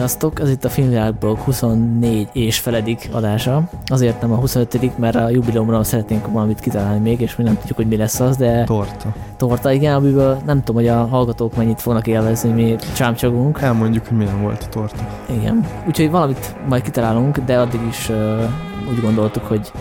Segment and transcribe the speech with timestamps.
[0.00, 3.70] Sziasztok, ez itt a Filmvilágblog 24 és feledik adása.
[3.86, 7.76] Azért nem a 25 mert a jubileumra szeretnénk valamit kitalálni még, és mi nem tudjuk,
[7.76, 8.64] hogy mi lesz az, de...
[8.64, 9.14] Torta.
[9.36, 13.60] Torta, igen, amiből nem tudom, hogy a hallgatók mennyit fognak élvezni, mi csámcsogunk.
[13.60, 15.06] Elmondjuk, hogy milyen volt a torta.
[15.30, 18.42] Igen, úgyhogy valamit majd kitalálunk, de addig is uh,
[18.90, 19.72] úgy gondoltuk, hogy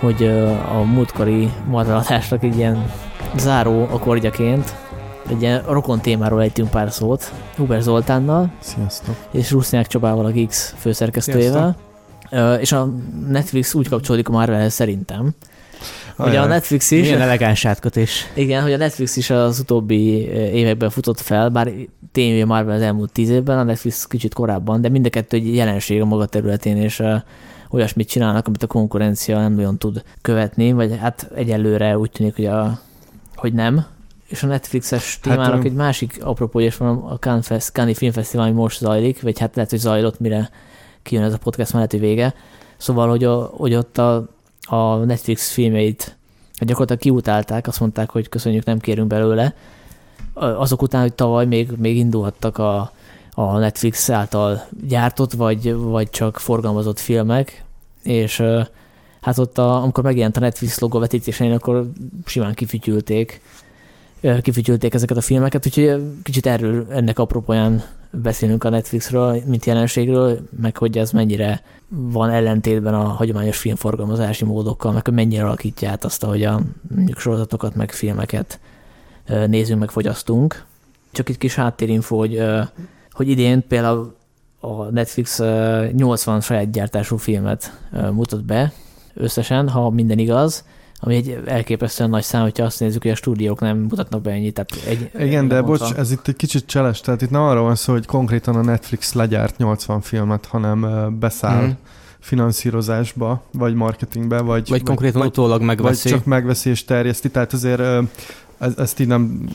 [0.00, 2.84] hogy uh, a múltkori Marvel adásnak egy ilyen
[3.36, 4.74] záró akkordjaként
[5.28, 8.52] egy ilyen rokon témáról ejtünk pár szót, Huber Zoltánnal.
[8.58, 9.14] Sziasztok.
[9.30, 11.76] És Rusznyák Csabával, a Geeks főszerkesztőjével.
[12.30, 12.60] Sziasztok.
[12.60, 12.88] És a
[13.28, 15.30] Netflix úgy kapcsolódik a Marvelhez szerintem,
[16.16, 17.00] hogy a Netflix is...
[17.00, 18.26] Milyen elegáns átkötés.
[18.34, 21.72] Igen, hogy a Netflix is az utóbbi években futott fel, bár
[22.12, 25.36] tényleg a Marvel az elmúlt tíz évben, a Netflix kicsit korábban, de mind a kettő
[25.36, 27.02] egy jelenség a maga területén, és
[27.70, 32.46] olyasmit csinálnak, amit a konkurencia nem nagyon tud követni, vagy hát egyelőre úgy tűnik, hogy,
[32.46, 32.80] a,
[33.34, 33.86] hogy nem
[34.26, 38.12] és a Netflixes hát, témának hát, egy másik apropója is van a Cannes, Cannes Film
[38.12, 40.50] Fesztivál, ami most zajlik, vagy hát lehet, hogy zajlott, mire
[41.02, 42.34] kijön ez a podcast melletti vége.
[42.76, 44.26] Szóval, hogy, a, hogy ott a,
[44.66, 46.16] a Netflix filmeit
[46.58, 49.54] gyakorlatilag kiutálták, azt mondták, hogy köszönjük, nem kérünk belőle.
[50.34, 52.92] Azok után, hogy tavaly még, még indulhattak a,
[53.34, 57.64] a Netflix által gyártott, vagy, vagy csak forgalmazott filmek,
[58.02, 58.42] és
[59.20, 61.90] hát ott, a, amikor megjelent a Netflix logó vetítésein, akkor
[62.24, 63.40] simán kifütyülték
[64.42, 70.76] kifütyülték ezeket a filmeket, úgyhogy kicsit erről ennek apropóján beszélünk a Netflixről, mint jelenségről, meg
[70.76, 76.24] hogy ez mennyire van ellentétben a hagyományos filmforgalmazási módokkal, meg hogy mennyire alakítja át azt,
[76.24, 76.60] ahogy a
[76.94, 78.60] mondjuk sorozatokat, meg filmeket
[79.46, 80.64] nézünk, meg fogyasztunk.
[81.12, 82.42] Csak egy kis háttérinfo, hogy,
[83.10, 84.16] hogy idén például
[84.60, 85.38] a Netflix
[85.92, 87.78] 80 saját gyártású filmet
[88.12, 88.72] mutat be
[89.14, 90.64] összesen, ha minden igaz,
[91.00, 94.54] ami egy elképesztően nagy szám, hogyha azt nézzük, hogy a stúdiók nem mutatnak be ennyit.
[94.54, 97.74] Tehát egy, Igen, de bocs, ez itt egy kicsit cseles, tehát itt nem arra van
[97.74, 100.86] szó, hogy konkrétan a Netflix legyárt 80 filmet, hanem
[101.18, 101.70] beszáll mm.
[102.18, 104.68] finanszírozásba, vagy marketingbe, vagy...
[104.68, 106.08] Vagy konkrétan vagy, utólag megveszi.
[106.08, 107.80] Vagy csak megveszi és terjeszti, tehát azért
[108.58, 109.48] ez, ezt így nem,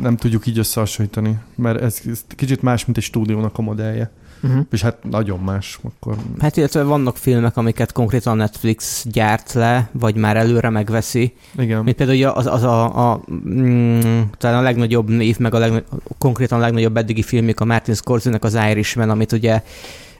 [0.00, 4.10] nem tudjuk így összehasonlítani, mert ez, ez kicsit más, mint egy stúdiónak a modellje.
[4.44, 4.66] Uh-huh.
[4.70, 5.78] És hát nagyon más.
[5.82, 6.16] Akkor...
[6.38, 11.34] Hát illetve vannak filmek, amiket konkrétan Netflix gyárt le, vagy már előre megveszi.
[11.58, 11.84] Igen.
[11.84, 16.58] Mint például az, az a, a mm, talán a legnagyobb név, meg a legnagyobb, konkrétan
[16.58, 19.62] a legnagyobb eddigi filmik a Martin Scorsese-nek az Irishman, amit ugye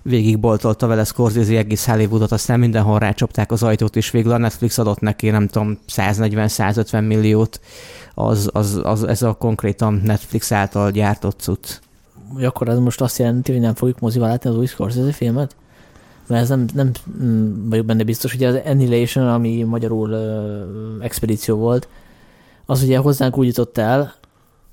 [0.03, 5.01] végigboltolta vele Scorsese egész Hollywoodot, aztán mindenhol rácsapták az ajtót, és végül a Netflix adott
[5.01, 7.61] neki, nem tudom, 140-150 milliót,
[8.15, 11.79] az, az, az, ez a konkrétan Netflix által gyártott cucc
[12.35, 15.57] hogy akkor ez most azt jelenti, hogy nem fogjuk mozival látni az új Scorsese filmet?
[16.27, 16.91] Mert ez nem, nem
[17.23, 21.89] mm, vagyok benne biztos, hogy az Annihilation, ami magyarul uh, expedíció volt,
[22.67, 24.15] az ugye hozzánk úgy jutott el,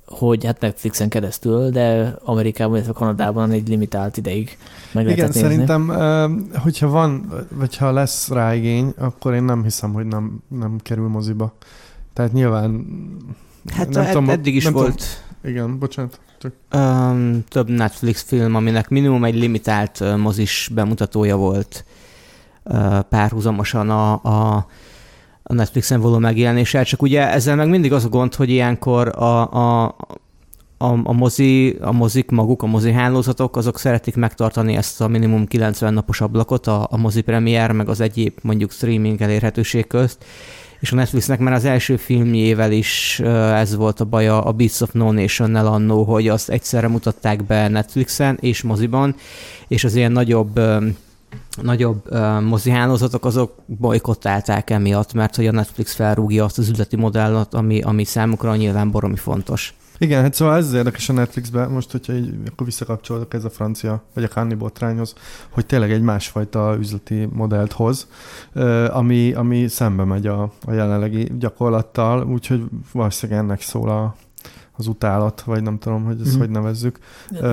[0.06, 4.58] hogy hát Netflixen keresztül, de Amerikában, illetve Kanadában egy limitált ideig
[4.92, 5.42] meg Igen, nézni.
[5.42, 5.88] szerintem,
[6.54, 11.08] hogyha van, vagy ha lesz rá igény, akkor én nem hiszem, hogy nem, nem kerül
[11.08, 11.54] moziba.
[12.14, 12.86] Tehát nyilván...
[13.74, 14.96] Hát nem ed- tudom, eddig is volt.
[14.96, 15.08] Tudom,
[15.44, 16.20] igen, bocsánat.
[16.74, 21.86] Um, több Netflix film, aminek minimum egy limitált mozis bemutatója volt
[22.64, 24.66] uh, párhuzamosan a, a,
[25.44, 29.54] a Netflixen való megjelenéssel, csak ugye ezzel meg mindig az a gond, hogy ilyenkor a,
[29.54, 29.96] a,
[30.78, 35.46] a, a, mozi, a mozik maguk, a mozi hálózatok, azok szeretik megtartani ezt a minimum
[35.46, 40.26] 90 napos ablakot a, a mozi premier, meg az egyéb mondjuk streaming elérhetőség közt,
[40.82, 43.20] és a Netflixnek már az első filmjével is
[43.54, 47.68] ez volt a baja a Beats of No Nation-nel annó, hogy azt egyszerre mutatták be
[47.68, 49.16] Netflixen és moziban,
[49.68, 50.60] és az ilyen nagyobb
[51.62, 52.04] nagyobb
[52.44, 58.04] mozihálózatok azok bolykottálták emiatt, mert hogy a Netflix felrúgja azt az üzleti modellat, ami, ami
[58.04, 59.74] számukra nyilván boromi fontos.
[60.02, 63.50] Igen, hát szóval ez az érdekes a Netflixben, most, hogyha így, akkor visszakapcsolok ez a
[63.50, 65.14] francia, vagy a Cannes botrányhoz,
[65.50, 68.08] hogy tényleg egy másfajta üzleti modellt hoz,
[68.90, 74.16] ami, ami szembe megy a, a jelenlegi gyakorlattal, úgyhogy valószínűleg ennek szól a,
[74.82, 76.40] az utálat, vagy nem tudom, hogy ezt mm.
[76.40, 76.98] hogy nevezzük.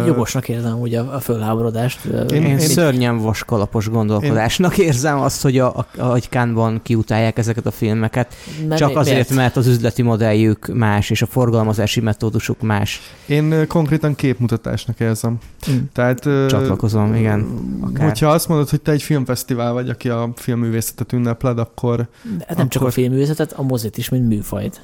[0.06, 2.04] Jogosnak érzem hogy a, a fölháborodást.
[2.04, 4.86] Én, én szörnyen vaskalapos gondolkodásnak én...
[4.86, 8.34] érzem azt, hogy a, a, a Kánban kiutálják ezeket a filmeket,
[8.68, 9.34] nem, csak azért, miért?
[9.34, 13.00] mert az üzleti modelljük más, és a forgalmazási metódusuk más.
[13.26, 15.38] Én konkrétan képmutatásnak érzem.
[15.70, 15.76] Mm.
[15.92, 17.46] Tehát, Csatlakozom, igen.
[17.80, 18.06] Akár.
[18.06, 21.96] Hogyha azt mondod, hogy te egy filmfesztivál vagy, aki a filmművészetet ünnepled, akkor...
[21.96, 22.68] De nem akkor...
[22.68, 24.80] csak a filmművészetet, a mozit is, mint műfajt.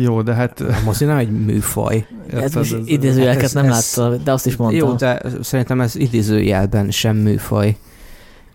[0.00, 0.60] Jó, de hát...
[0.60, 2.06] A mozi nem egy műfaj faj.
[2.30, 4.88] Ez most idézőjeleket nem látta, de azt is mondtam.
[4.88, 7.76] Jó, de szerintem ez idézőjelben sem műfaj.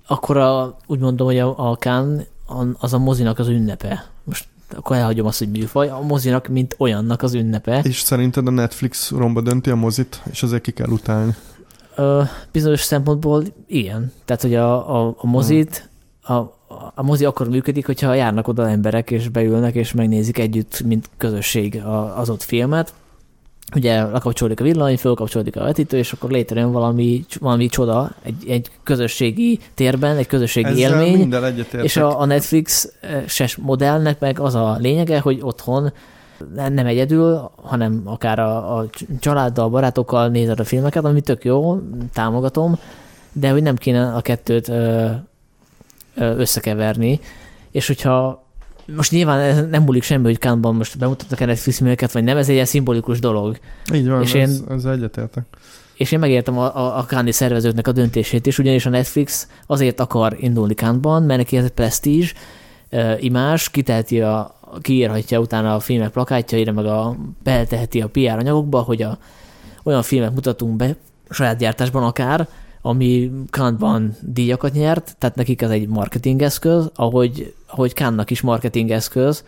[0.08, 2.26] Akkor a, úgy mondom, hogy a, a Kán
[2.78, 4.06] az a mozinak az ünnepe.
[4.24, 7.80] Most akkor elhagyom azt, hogy műfaj, a mozinak, mint olyannak az ünnepe.
[7.84, 11.36] És szerinted a Netflix romba dönti a mozit, és azért ki kell utálni?
[11.96, 12.22] ö,
[12.52, 14.12] bizonyos szempontból igen.
[14.26, 15.90] Tehát, hogy a, a, a mozit,
[16.22, 16.34] a,
[16.96, 21.82] a mozi akkor működik, hogyha járnak oda emberek, és beülnek, és megnézik együtt, mint közösség
[22.16, 22.94] az ott filmet.
[23.74, 28.72] Ugye lekapcsolódik a villany, fölkapcsolódik a vetítő, és akkor létrejön valami, valami csoda egy, egy
[28.84, 31.36] közösségi térben, egy közösségi Ezzel élmény.
[31.82, 32.94] És a, a Netflix
[33.28, 35.94] ses modellnek meg az a lényege, hogy otthon
[36.54, 38.90] nem egyedül, hanem akár a, a
[39.20, 41.80] családdal, barátokkal nézed a filmeket, ami tök jó,
[42.14, 42.80] támogatom,
[43.32, 45.10] de hogy nem kéne a kettőt ö,
[46.16, 47.20] ö, összekeverni,
[47.72, 48.45] és hogyha
[48.96, 52.38] most nyilván ez nem múlik semmi, hogy Kánban most bemutattak el Netflix filmeket, vagy nem,
[52.38, 53.60] ez egy ilyen szimbolikus dolog.
[53.94, 55.46] Így van, és és én- ez, ez egyetértek.
[55.96, 60.00] És én megértem a, a, a Káni szervezőknek a döntését is, ugyanis a Netflix azért
[60.00, 62.34] akar indulni Kánban, mert neki ez egy presztízs,
[62.92, 68.80] uh, imás, kiteheti a, kiírhatja utána a filmek plakátjaira, meg a, beleteheti a PR anyagokba,
[68.82, 69.18] hogy a,
[69.84, 70.96] olyan filmet mutatunk be,
[71.30, 72.48] saját gyártásban akár,
[72.82, 79.44] ami Kantban díjakat nyert, tehát nekik ez egy marketingeszköz, ahogy, ahogy Kánnak is marketingeszköz,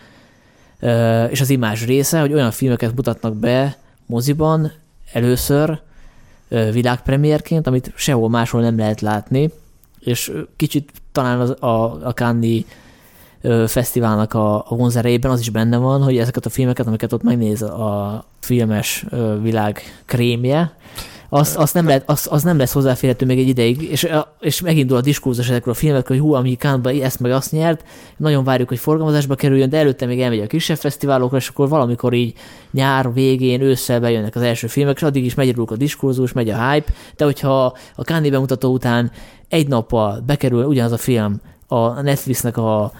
[1.30, 4.72] és az imázs része, hogy olyan filmeket mutatnak be moziban
[5.14, 5.80] először
[6.48, 9.50] ö, világpremierként, amit sehol máshol nem lehet látni,
[10.00, 12.64] és kicsit talán az, a, a Cannes
[13.68, 17.62] fesztiválnak a, a vonzerejében az is benne van, hogy ezeket a filmeket, amiket ott megnéz
[17.62, 19.06] a filmes
[19.42, 20.76] világ krémje,
[21.30, 24.08] az, az, nem lehet, az, az nem lesz hozzáférhető még egy ideig, és,
[24.40, 27.84] és megindul a diskurzus ezekről a filmekről, hogy hú, ami Cannes-ban ezt meg azt nyert,
[28.18, 32.14] nagyon várjuk, hogy forgalmazásba kerüljön, de előtte még elmegy a kisebb fesztiválokra, és akkor valamikor
[32.14, 32.34] így
[32.72, 36.70] nyár végén, ősszel bejönnek az első filmek, és addig is megy a diskurzus, megy a
[36.70, 39.12] hype, de hogyha a Cannes bemutató után
[39.50, 42.92] egy nappal bekerül ugyanaz a film a Netflixnek a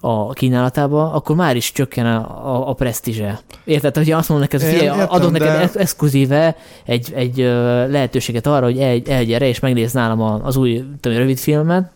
[0.00, 2.18] a kínálatába, akkor már is csökken a,
[2.54, 3.40] a, a presztízse.
[3.64, 3.96] Érted?
[3.96, 7.36] Hogyha azt mondom neked, hogy adok neked de- ex- exkluzíve egy, egy
[7.90, 11.90] lehetőséget arra, hogy el, elgyere és megnézz nálam az új tudom, rövid filmet,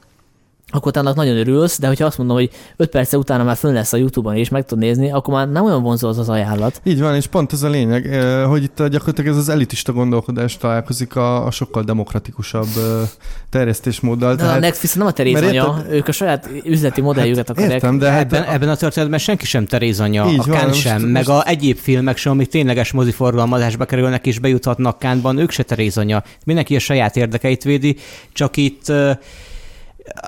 [0.70, 3.72] akkor te annak nagyon örülsz, de hogyha azt mondom, hogy 5 perc utána már fönn
[3.74, 6.80] lesz a YouTube-on és meg tudod nézni, akkor már nem olyan vonzó az az ajánlat.
[6.84, 10.56] Így van, és pont ez a lényeg, eh, hogy itt gyakorlatilag ez az elitista gondolkodás
[10.56, 13.08] találkozik a, a sokkal demokratikusabb eh,
[13.50, 14.34] terjesztésmóddal.
[14.34, 17.72] De a Netflix nem a terézanya, mert ők a saját üzleti modelljüket akarják.
[17.72, 20.80] értem, de hát ebben, ebben a történetben senki sem Terézanya, Így a van, Kán most-
[20.80, 25.50] sem, most- meg a egyéb filmek sem, amik tényleges moziforgalmazásba kerülnek és bejuthatnak Kánban, ők
[25.50, 26.22] se Terézanya.
[26.44, 27.96] Mindenki a saját érdekeit védi,
[28.32, 29.10] csak itt ö,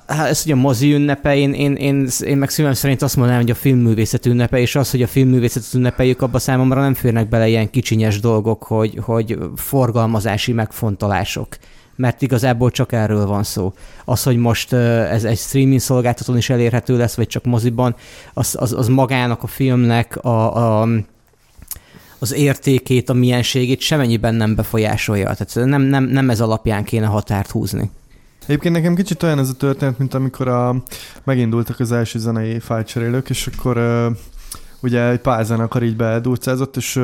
[0.07, 3.41] Hát ez ugye a mozi ünnepe, én, én, én, én meg szívem szerint azt mondanám,
[3.41, 7.49] hogy a filmművészet ünnepe, és az, hogy a filmművészetet ünnepeljük, abba számomra nem férnek bele
[7.49, 11.57] ilyen kicsinyes dolgok, hogy, hogy forgalmazási megfontolások
[11.97, 13.73] mert igazából csak erről van szó.
[14.05, 17.95] Az, hogy most ez egy streaming szolgáltatón is elérhető lesz, vagy csak moziban,
[18.35, 20.89] az, az, az magának a filmnek a, a
[22.19, 25.35] az értékét, a mienségét semennyiben nem befolyásolja.
[25.35, 27.91] Tehát nem, nem, nem ez alapján kéne határt húzni.
[28.47, 30.83] Egyébként nekem kicsit olyan ez a történet, mint amikor a,
[31.25, 33.77] megindultak az első zenei fájlcserélők, és akkor
[34.87, 36.95] ugye egy pár zenekar így bedurcázott, és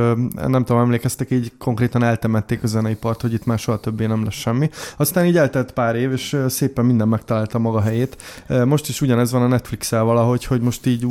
[0.46, 4.34] nem tudom, emlékeztek, így konkrétan eltemették a zeneipart, hogy itt már soha többé nem lesz
[4.34, 4.70] semmi.
[4.96, 8.16] Aztán így eltelt pár év, és szépen minden megtalálta maga helyét.
[8.64, 11.06] Most is ugyanez van a Netflix-el valahogy, hogy most így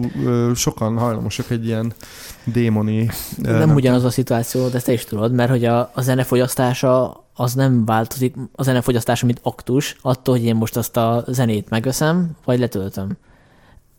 [0.55, 1.93] sokan hajlamosak egy ilyen
[2.43, 3.09] démoni...
[3.37, 7.23] uh, nem ugyanaz a szituáció, de ezt te is tudod, mert hogy a, a zenefogyasztása
[7.35, 12.29] az nem változik, a zenefogyasztása, mint aktus, attól, hogy én most azt a zenét megveszem,
[12.45, 13.17] vagy letöltöm.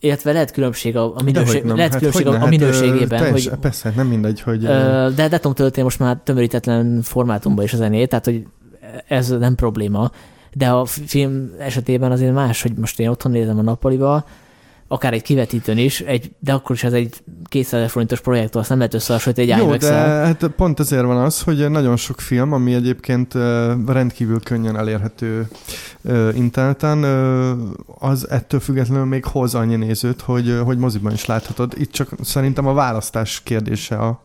[0.04, 1.76] Illetve lehet különbség a, a minőség, nem.
[1.76, 4.64] lehet Hát különbség hogyne, a, a hát, minőségében, teljes, hogy Persze, hát nem mindegy, hogy...
[4.64, 8.46] ö, de le tudom tölteni most már tömörítetlen formátumban is a zenét, tehát hogy
[9.06, 10.10] ez nem probléma.
[10.52, 14.24] De a fi- film esetében azért más, hogy most én otthon nézem a nappaliba,
[14.92, 18.78] akár egy kivetítőn is, egy, de akkor is ez egy 200 forintos projektor, azt nem
[18.78, 22.52] lehet összehasonlítani egy Jó, imax de hát pont ezért van az, hogy nagyon sok film,
[22.52, 23.34] ami egyébként
[23.86, 25.48] rendkívül könnyen elérhető
[26.34, 27.04] interneten,
[27.98, 31.74] az ettől függetlenül még hoz annyi nézőt, hogy, hogy moziban is láthatod.
[31.76, 34.22] Itt csak szerintem a választás kérdése a,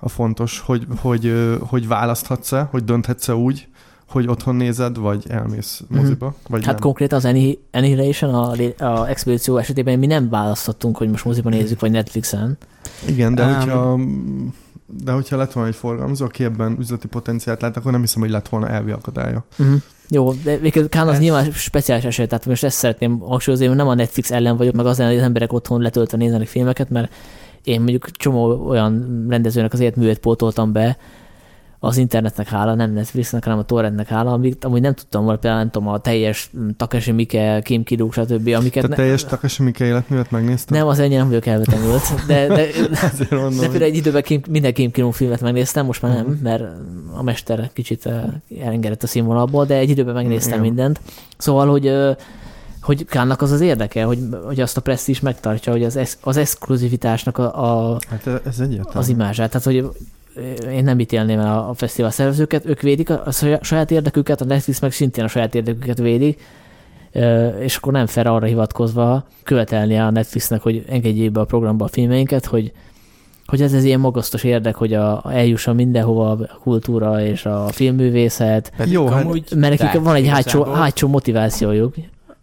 [0.00, 3.68] a fontos, hogy, hogy, hogy választhatsz-e, hogy dönthetsz-e úgy,
[4.12, 5.98] hogy otthon nézed, vagy elmész Mhm.
[5.98, 6.82] moziba, vagy Hát nem.
[6.82, 8.50] konkrétan az Anni- Annihilation, a,
[8.84, 12.56] a expedíció esetében mi nem választottunk, hogy most moziban nézzük, vagy Netflixen.
[13.08, 13.98] Igen, de Ám- hogyha,
[15.04, 18.30] de hogyha lett volna egy forgalmazó, aki ebben üzleti potenciált lát, akkor nem hiszem, hogy
[18.30, 19.44] lett volna elvi akadálya.
[19.58, 19.80] Uh-huh.
[20.08, 23.76] Jó, de végül Kán az Ez- nyilván speciális eset, tehát most ezt szeretném hangsúlyozni, hogy
[23.76, 26.90] nem a Netflix ellen vagyok, meg az ellen, hogy az emberek otthon letöltve néznek filmeket,
[26.90, 27.12] mert
[27.64, 30.96] én mondjuk csomó olyan rendezőnek az életművét pótoltam be,
[31.84, 35.62] az internetnek hála, nem Netflixnek, hanem a torrentnek hála, amit amúgy nem tudtam volna, például
[35.62, 38.48] nem tudom, a teljes Takashi Miike, Kim Kiduk, stb.
[38.54, 40.76] Amiket Te ne, teljes Takashi Miike életművet megnézted?
[40.76, 42.66] nem, az ennyi nem vagyok elvetemült, de, de,
[43.12, 46.24] Azért mondom, de például egy időben Kim, minden Kim Kiduk filmet megnéztem, most már nem,
[46.26, 46.42] Mhm.
[46.42, 46.62] mert
[47.16, 48.22] a mester kicsit eh,
[48.64, 50.64] elengedett a színvonalból, de egy időben megnéztem Igen.
[50.64, 51.00] mindent.
[51.38, 52.16] Szóval, hogy eh,
[52.82, 56.36] hogy Kánnak az az érdeke, hogy, hogy azt a presztízs megtartja, hogy az, ex, az
[56.36, 58.98] exkluzivitásnak a, a, Hát ez egyértelmű.
[58.98, 59.50] az imázsát.
[59.50, 59.88] Tehát, hogy
[60.70, 63.30] én nem ítélném el a, a fesztivál szervezőket, ők védik a, a
[63.62, 66.40] saját- érdeküket, a Netflix meg szintén a saját érdeküket védik,
[67.60, 71.88] és akkor nem fel arra hivatkozva követelni a Netflixnek, hogy engedjék be a programba a
[71.88, 72.72] filmeinket, hogy
[73.46, 75.24] hogy ez, ez ilyen magasztos érdek, hogy a,
[75.64, 80.28] a mindenhova a kultúra és a filmművészet, Pedig Jó, hát- amúgy mert nekik van egy
[80.28, 81.94] hátsó, hátsó motivációjuk.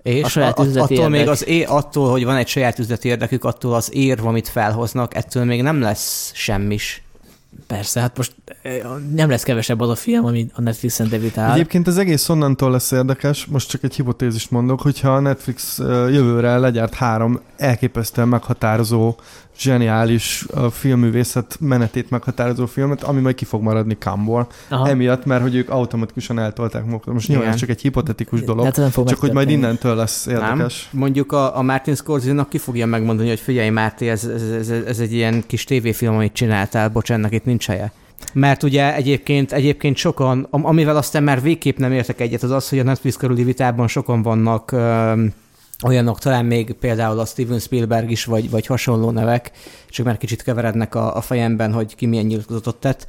[0.03, 1.33] És a saját a- üzleti attól még érdek.
[1.33, 5.43] az é, attól, hogy van egy saját üzleti érdekük, attól az érv, amit felhoznak, ettől
[5.43, 7.03] még nem lesz semmis.
[7.67, 8.81] Persze, hát most eh,
[9.13, 11.53] nem lesz kevesebb az a film, ami a Netflixen debütál.
[11.53, 16.09] Egyébként az egész onnantól lesz érdekes, most csak egy hipotézist mondok, hogyha a Netflix ö,
[16.09, 19.15] jövőre legyárt három elképesztően meghatározó,
[19.59, 24.47] zseniális a filmművészet menetét meghatározó filmet, ami majd ki fog maradni Camból.
[24.69, 24.89] Aha.
[24.89, 27.13] Emiatt, mert hogy ők automatikusan eltolták magukat.
[27.13, 30.89] Most nyilván ez csak egy hipotetikus dolog, nem fog csak hogy majd innentől lesz érdekes.
[30.91, 31.01] Nem?
[31.01, 34.99] Mondjuk a, a Martin Scorsese-nak ki fogja megmondani, hogy figyelj Márti, ez, ez, ez, ez
[34.99, 37.91] egy ilyen kis tévéfilm, amit csináltál, bocs, ennek itt nincs helye.
[38.33, 42.69] Mert ugye egyébként, egyébként sokan, am- amivel aztán már végképp nem értek egyet, az az,
[42.69, 45.33] hogy a Netflix körüli vitában sokan vannak öm,
[45.85, 49.51] olyanok, talán még például a Steven Spielberg is, vagy, vagy hasonló nevek,
[49.89, 53.07] csak már kicsit keverednek a, a fejemben, hogy ki milyen nyilatkozatot tett,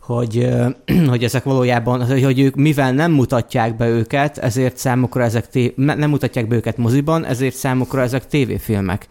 [0.00, 0.48] hogy,
[1.10, 5.94] hogy ezek valójában, hogy ők mivel nem mutatják be őket, ezért számukra ezek té- ne-
[5.94, 9.06] nem mutatják be őket moziban, ezért számukra ezek tévéfilmek.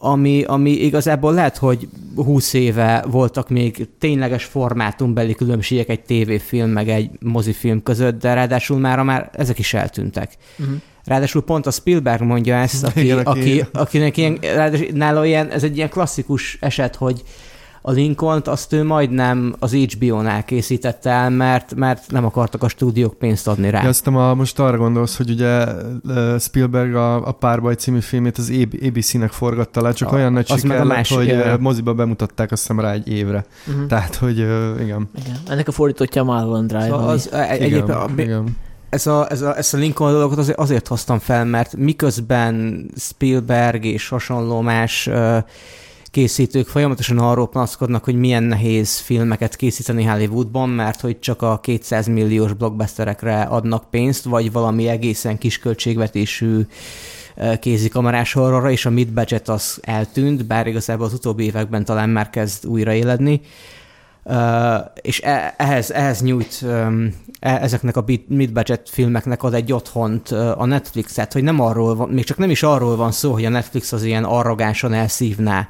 [0.00, 6.88] Ami, ami igazából lehet, hogy 20 éve voltak még tényleges formátumbeli különbségek egy tévéfilm meg
[6.88, 10.36] egy mozifilm között, de ráadásul már, már ezek is eltűntek.
[10.58, 10.76] Uh-huh.
[11.08, 15.24] Ráadásul pont a Spielberg mondja ezt, aki, Igen, aki, aki- aki akinek ilyen, ráadásul nála
[15.24, 17.22] ilyen, ez egy ilyen klasszikus eset, hogy
[17.82, 23.14] a Lincoln-t azt ő majdnem az HBO-nál készítette el, mert, mert nem akartak a stúdiók
[23.18, 23.82] pénzt adni rá.
[23.82, 25.64] Ja, azt a, most arra gondolsz, hogy ugye
[26.38, 28.52] Spielberg a, a Párbaj című filmét az
[28.86, 32.80] ABC-nek forgatta le, csak A- olyan nagy siker lett, hogy ö, moziba bemutatták azt hiszem
[32.80, 33.44] rá egy évre.
[33.68, 33.86] Uh-huh.
[33.86, 35.08] Tehát, hogy igen.
[35.20, 35.36] Igen.
[35.48, 36.84] Ennek a fordítottja a Mulholland Drive.
[36.86, 38.56] Szóval az, e- Igen, egyébként a- igen.
[38.90, 43.84] Ez a, ez a, ezt a Lincoln dolgot azért, azért hoztam fel, mert miközben Spielberg
[43.84, 45.38] és hasonló más ö,
[46.10, 52.06] készítők folyamatosan arról panaszkodnak, hogy milyen nehéz filmeket készíteni Hollywoodban, mert hogy csak a 200
[52.06, 56.66] milliós blockbusterekre adnak pénzt, vagy valami egészen kis költségvetésű
[57.60, 62.66] kézikamerás horrorra, és a mid-budget az eltűnt, bár igazából az utóbbi években talán már kezd
[62.66, 63.32] újraéledni.
[63.32, 63.48] Uh,
[65.00, 66.64] és e- ehhez, ehhez nyújt
[67.40, 72.24] e- ezeknek a mid-budget filmeknek ad egy otthont a Netflixet, hogy nem arról van, még
[72.24, 75.68] csak nem is arról van szó, hogy a Netflix az ilyen arrogánsan elszívná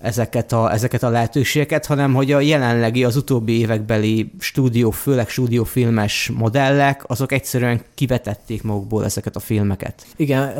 [0.00, 6.30] ezeket a, ezeket a lehetőségeket, hanem hogy a jelenlegi, az utóbbi évekbeli stúdió, főleg stúdiófilmes
[6.36, 10.06] modellek, azok egyszerűen kivetették magukból ezeket a filmeket.
[10.16, 10.52] Igen,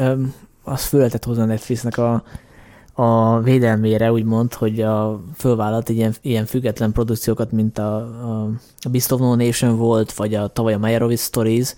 [0.63, 2.25] az föl lehetett hozni a Netflixnek a,
[2.97, 9.13] a védelmére, úgymond, hogy a fölvállalt ilyen, ilyen független produkciókat, mint a, a, a Beast
[9.13, 11.75] of No Nation volt, vagy a tavaly a Meyerowitz Stories,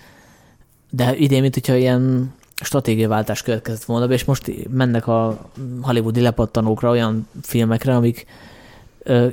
[0.90, 2.32] de idén, mint hogyha ilyen
[2.62, 5.38] stratégiaváltás következett volna és most mennek a
[5.82, 8.26] hollywoodi lepattanókra olyan filmekre, amik,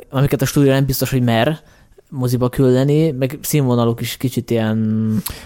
[0.09, 1.59] amiket a stúdió nem biztos, hogy mer
[2.09, 4.77] moziba küldeni, meg színvonaluk is kicsit ilyen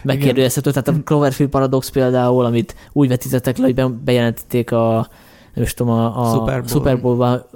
[0.03, 0.69] megkérdőjelezhető.
[0.71, 5.09] Tehát a Cloverfield Paradox például, amit úgy vetítettek le, hogy be- bejelentették a
[5.57, 6.67] nem is tudom, a, a Super Bowl.
[6.67, 7.49] Super Bowl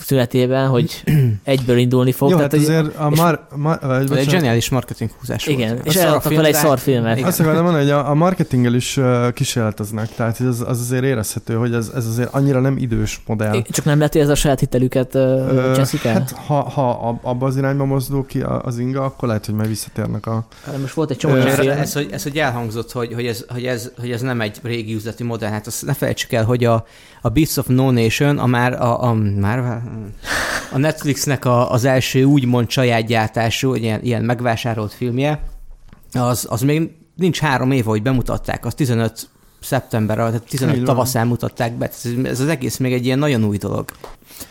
[0.00, 1.02] szünetében, hogy
[1.44, 2.30] egyből indulni fog.
[2.30, 3.78] Jó, tehát, hát azért a mar, mar,
[4.08, 5.86] vagy, egy zseniális marketing húzás Igen, volt.
[5.86, 7.16] és A eladtak vele egy de- szarfilmet.
[7.16, 7.28] Igen.
[7.28, 9.00] Azt akartam mondani, hogy a, a marketinggel is
[9.34, 13.62] kísérleteznek, tehát ez, az azért érezhető, hogy ez, ez azért annyira nem idős modell.
[13.70, 16.12] Csak nem lehet, hogy ez a saját hitelüket Ö, cseszik el?
[16.12, 19.68] hát ha, ha ab- abba az irányba mozdul ki az inga, akkor lehet, hogy majd
[19.68, 20.46] visszatérnek a...
[20.64, 23.44] Hát most volt egy csomó Ö, Ez, ez, hogy, ez, hogy elhangzott, hogy, hogy, ez,
[23.48, 26.64] hogy, ez, hogy ez nem egy régi üzleti modell, hát azt ne felejtsük el, hogy
[26.64, 26.84] a,
[27.22, 29.82] a Beasts of No Nation, a már, a, a, már
[30.72, 35.42] a Netflixnek a, az első úgymond saját gyártású, ilyen, ilyen megvásárolt filmje,
[36.12, 39.28] az, az még nincs három év, hogy bemutatták, az 15
[39.60, 40.94] szeptember, tehát 15 Így van.
[40.94, 41.86] tavaszán mutatták be.
[41.86, 43.84] Ez, ez az egész még egy ilyen nagyon új dolog.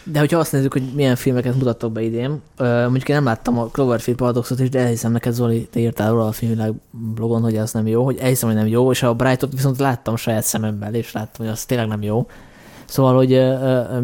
[0.03, 3.65] De hogyha azt nézzük, hogy milyen filmeket mutattak be idén, mondjuk én nem láttam a
[3.65, 7.71] Cloverfield Paradoxot is, de elhiszem neked, Zoli, te írtál róla a filmvilág blogon, hogy az
[7.71, 11.11] nem jó, hogy elhiszem, hogy nem jó, és a Brightot viszont láttam saját szememmel, és
[11.11, 12.27] láttam, hogy az tényleg nem jó.
[12.87, 13.41] Szóval, hogy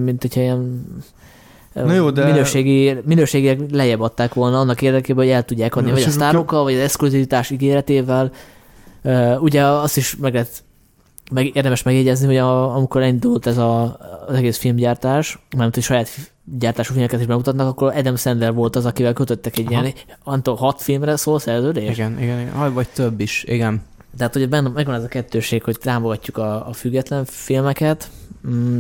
[0.04, 0.86] mint hogyha ilyen
[1.74, 6.04] Na jó, de- minőségi, minőségileg lejjebb adták volna annak érdekében, hogy el tudják adni, vagy
[6.04, 8.32] a sztárokkal, vagy az exkluzivitás ígéretével.
[9.40, 10.63] Ugye azt is meg lehet
[11.32, 13.98] meg, érdemes megjegyezni, hogy a, amikor elindult ez a,
[14.28, 16.10] az egész filmgyártás, mert hogy saját
[16.60, 19.82] gyártású filmeket is bemutatnak, akkor Adam Sandler volt az, akivel kötöttek egy Aha.
[19.82, 21.98] ilyen, Antal hat filmre szól szerződés.
[21.98, 22.74] Igen, igen, igen.
[22.74, 23.82] Vagy több is, igen.
[24.18, 28.10] Tehát ugye benne megvan ez a kettőség, hogy támogatjuk a, a független filmeket,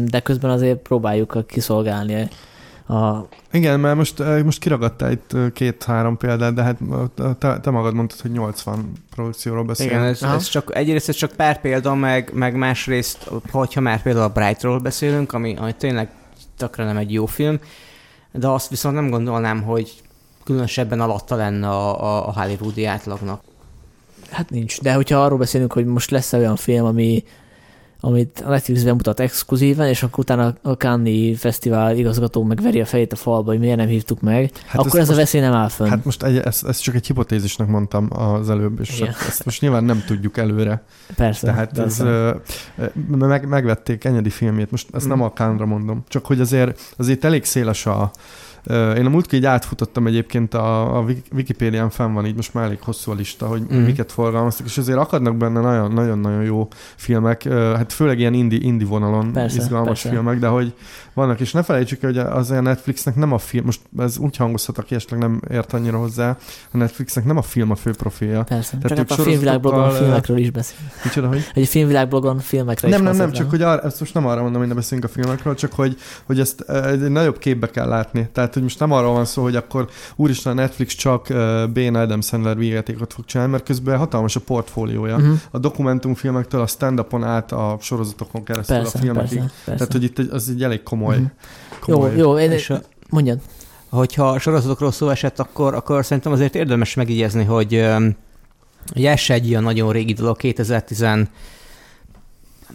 [0.05, 2.29] de közben azért próbáljuk kiszolgálni
[2.87, 3.27] a...
[3.51, 6.77] Igen, mert most, eh, most kiragadtál itt eh, két-három példát, de hát
[7.19, 9.95] eh, te, te magad mondtad, hogy 80 produkcióról beszélünk.
[9.95, 10.35] Igen, ez, Aha.
[10.35, 14.79] ez csak, egyrészt ez csak pár példa, meg, meg másrészt, hogyha már például a Brightról
[14.79, 16.09] beszélünk, ami, ami tényleg
[16.57, 17.59] tökre nem egy jó film,
[18.31, 19.93] de azt viszont nem gondolnám, hogy
[20.43, 23.41] különösebben alatta lenne a, a, a hollywoodi átlagnak.
[24.29, 24.81] Hát nincs.
[24.81, 27.23] De hogyha arról beszélünk, hogy most lesz olyan film, ami,
[28.05, 33.13] amit a Netflix bemutat exkluzíven, és akkor utána a Cannes Fesztivál igazgató megveri a fejét
[33.13, 35.67] a falba, hogy miért nem hívtuk meg, Hát akkor ez a most- veszély nem áll
[35.69, 35.87] fönn.
[35.89, 39.13] Hát most egy, ezt, ezt csak egy hipotézisnek mondtam az előbb, és Igen.
[39.27, 40.83] ezt most nyilván nem tudjuk előre.
[41.15, 41.45] persze.
[41.47, 42.03] Tehát ez, persze.
[42.03, 42.35] ö,
[43.17, 45.21] meg, megvették Enyedi filmjét, most ezt nem Mm.
[45.21, 48.11] a Kánra mondom, csak hogy azért, azért elég széles a,
[48.69, 52.63] én a múltkor így átfutottam egyébként a, a Wik- Wikipédián fenn van így most már
[52.65, 53.77] elég hosszú a lista, hogy mm.
[53.77, 58.85] miket forgalmaztak, és azért akadnak benne nagyon- nagyon-nagyon jó filmek, hát főleg ilyen indi, indi
[58.85, 60.09] vonalon Persze, izgalmas persze.
[60.09, 60.73] filmek, de hogy
[61.13, 64.37] vannak, és ne felejtsük el, hogy azért a Netflixnek nem a film, most ez úgy
[64.37, 66.37] hangozhat, aki esetleg nem ért annyira hozzá,
[66.71, 68.43] a Netflixnek nem a film a fő profilja.
[68.43, 68.77] Persze.
[68.77, 70.77] tehát Csak hát a filmvilágblogon filmekről is beszél.
[71.03, 71.51] Micsoda, hogy?
[71.53, 73.41] Egy filmvilágblogon filmekre Nem, is nem, nem, koncentrál.
[73.41, 75.97] csak hogy arra, ezt most nem arra mondom, hogy ne beszélünk a filmekről, csak hogy,
[76.25, 78.29] hogy ezt egy nagyobb képbe kell látni.
[78.33, 81.37] Tehát, hogy most nem arról van szó, hogy akkor úristen a Netflix csak uh,
[81.69, 85.17] Bane Adam Sandler vígjátékot fog csinálni, mert közben hatalmas a portfóliója.
[85.17, 85.31] Mhm.
[85.51, 89.37] A dokumentumfilmektől a stand-upon át a sorozatokon keresztül Persze, a filmekig.
[89.37, 89.77] persze, persze.
[89.77, 91.17] Tehát, hogy itt egy, az egy elég komoly.
[91.17, 91.27] Jó,
[91.79, 92.17] komoly.
[92.17, 93.39] jó, én, És a, mondjad.
[93.89, 97.85] hogyha a sorozatokról szó esett, akkor, akkor szerintem azért érdemes megjegyezni, hogy
[98.95, 101.27] ugye ez se egy ilyen nagyon régi dolog, 2010 nem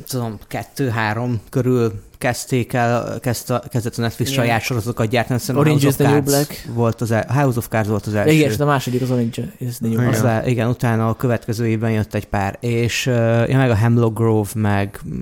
[0.06, 4.42] tudom, kettő-három körül kezdték el, kezdte, kezdett a Netflix Igen.
[4.44, 6.64] saját sorozatokat gyártani, szerintem Orange a is House the New Black.
[6.74, 8.30] volt az, el, House of Cards volt az első.
[8.32, 10.18] Igen, és a második az Orange is the New Black.
[10.18, 10.46] igen.
[10.46, 15.00] igen, utána a következő évben jött egy pár, és ja, meg a Hemlock Grove, meg
[15.08, 15.12] mm,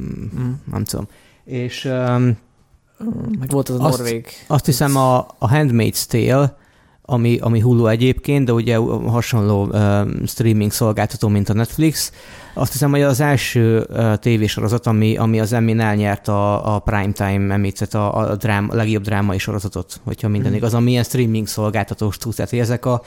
[0.40, 0.52] Mm.
[0.72, 1.06] nem tudom.
[1.44, 2.36] És um,
[3.38, 4.26] Meg volt az a Azt- Norvég.
[4.46, 6.56] azt hiszem a, a Handmaid's Tale,
[7.02, 12.12] ami, ami Hulu egyébként, de ugye hasonló um, streaming szolgáltató, mint a Netflix.
[12.58, 13.86] Azt hiszem, hogy az első
[14.20, 19.02] tévésorozat, ami, ami az Emmy-n elnyert a, a Primetime Emmy-t, a, a, drám, a legjobb
[19.02, 20.58] drámai sorozatot, hogyha minden Mhm.
[20.58, 22.32] igaz, ami ilyen streaming szolgáltatós túl.
[22.34, 23.02] Tehát ezek a,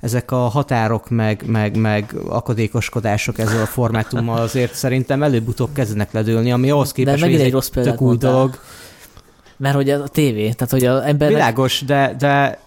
[0.00, 6.52] ezek a határok, meg, meg, meg akadékoskodások ezzel a formátummal azért szerintem előbb-utóbb kezdenek ledőlni,
[6.52, 8.58] ami ahhoz De képest, megint hogy egy rossz tök új dolog.
[9.56, 12.58] Mert hogy ez a tévé, tehát hogy az embernek Világos, de, de,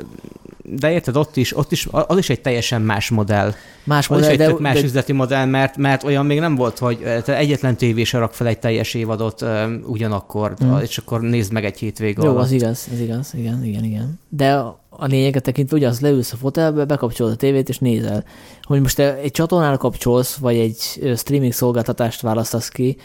[0.69, 3.54] de érted, ott is, ott is, az is egy teljesen más modell.
[3.84, 6.39] más Az is modell, egy de, tök más de, üzleti modell, mert, mert olyan még
[6.39, 10.67] nem volt, hogy eh, te egyetlen tévés rak fel egy teljes évadot um, ugyanakkor, Mm.
[10.67, 10.78] mm.
[10.78, 12.43] és akkor nézd meg egy hétvég jó, alatt.
[12.43, 14.19] az igaz, ez igaz, igen, igen, igen.
[14.30, 14.54] De
[14.97, 18.23] a lényeget tekintve ugyanaz leülsz a fotelbe, bekapcsolod a tévét és nézel.
[18.62, 20.78] Hogy most te egy csatornára kapcsolsz, vagy egy
[21.15, 22.97] streaming szolgáltatást választasz ki,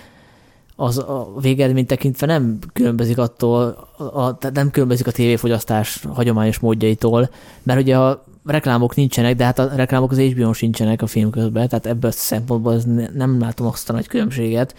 [0.81, 7.31] az a végeredmény tekintve nem különbözik attól, a, tehát nem különbözik a tévéfogyasztás hagyományos módjaitól,
[7.62, 11.69] mert ugye a reklámok nincsenek, de hát a reklámok az HBO-n sincsenek a film közben,
[11.69, 12.81] tehát ebből a szempontból
[13.14, 14.75] nem látom azt a nagy különbséget.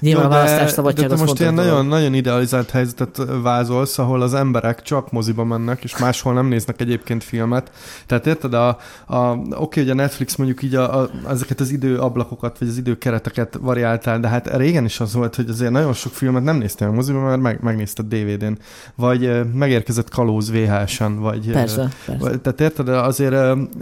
[0.00, 1.70] Nyilván Jó, a választás szabadság de az most ilyen dolog.
[1.70, 6.80] nagyon, nagyon idealizált helyzetet vázolsz, ahol az emberek csak moziba mennek, és máshol nem néznek
[6.80, 7.70] egyébként filmet.
[8.06, 9.18] Tehát érted, a, a,
[9.50, 14.20] oké, hogy a Netflix mondjuk így a, a, ezeket az időablakokat, vagy az időkereteket variáltál,
[14.20, 17.20] de hát régen is az volt, hogy azért nagyon sok filmet nem néztél a moziba,
[17.20, 18.58] mert meg, megnézted DVD-n,
[18.94, 21.50] vagy megérkezett kalóz VHS-en, vagy...
[21.50, 22.38] Persze, persze.
[22.38, 23.34] Tehát érted, azért,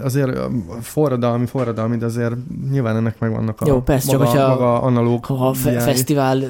[0.02, 0.38] azért
[0.80, 2.34] forradalmi, forradalmi, de azért
[2.70, 5.80] nyilván ennek megvannak a Jó, persze, csak maga, hogyha- maga analóg Ha fe-.
[6.04, 6.40] Fesztivál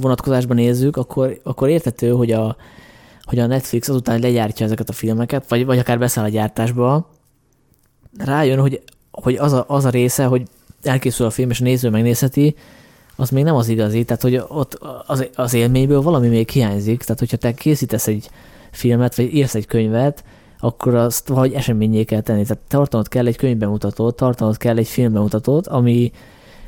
[0.00, 2.56] vonatkozásban nézzük, akkor, akkor értető, hogy a,
[3.22, 7.10] hogy a Netflix azután legyártja ezeket a filmeket, vagy, vagy akár beszáll a gyártásba,
[8.18, 10.42] rájön, hogy, hogy az, a, az a része, hogy
[10.82, 12.54] elkészül a film, és a néző megnézheti,
[13.16, 17.18] az még nem az igazi, tehát hogy ott az, az élményből valami még hiányzik, tehát
[17.18, 18.30] hogyha te készítesz egy
[18.70, 20.24] filmet, vagy írsz egy könyvet,
[20.60, 22.42] akkor azt valahogy eseményé kell tenni.
[22.42, 26.12] Tehát tartanod kell egy könyvbemutatót, tartanod kell egy filmbemutatót, ami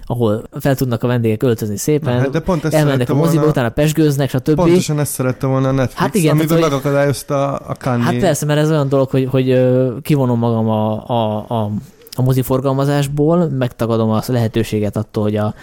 [0.06, 3.50] ahol fel tudnak a vendégek öltözni szépen, hát de pont ezt elmennek a moziba, volna,
[3.50, 4.54] utána pesgőznek, stb.
[4.54, 8.02] Pontosan ezt szerette volna a Netflix, Hát igen, amiben tehát, megakadályozta a Kanye.
[8.02, 9.66] Hát persze, mert ez olyan dolog, hogy, hogy
[10.02, 11.70] kivonom magam a, a, a,
[12.16, 15.54] a mozi forgalmazásból, megtagadom a lehetőséget attól, hogy a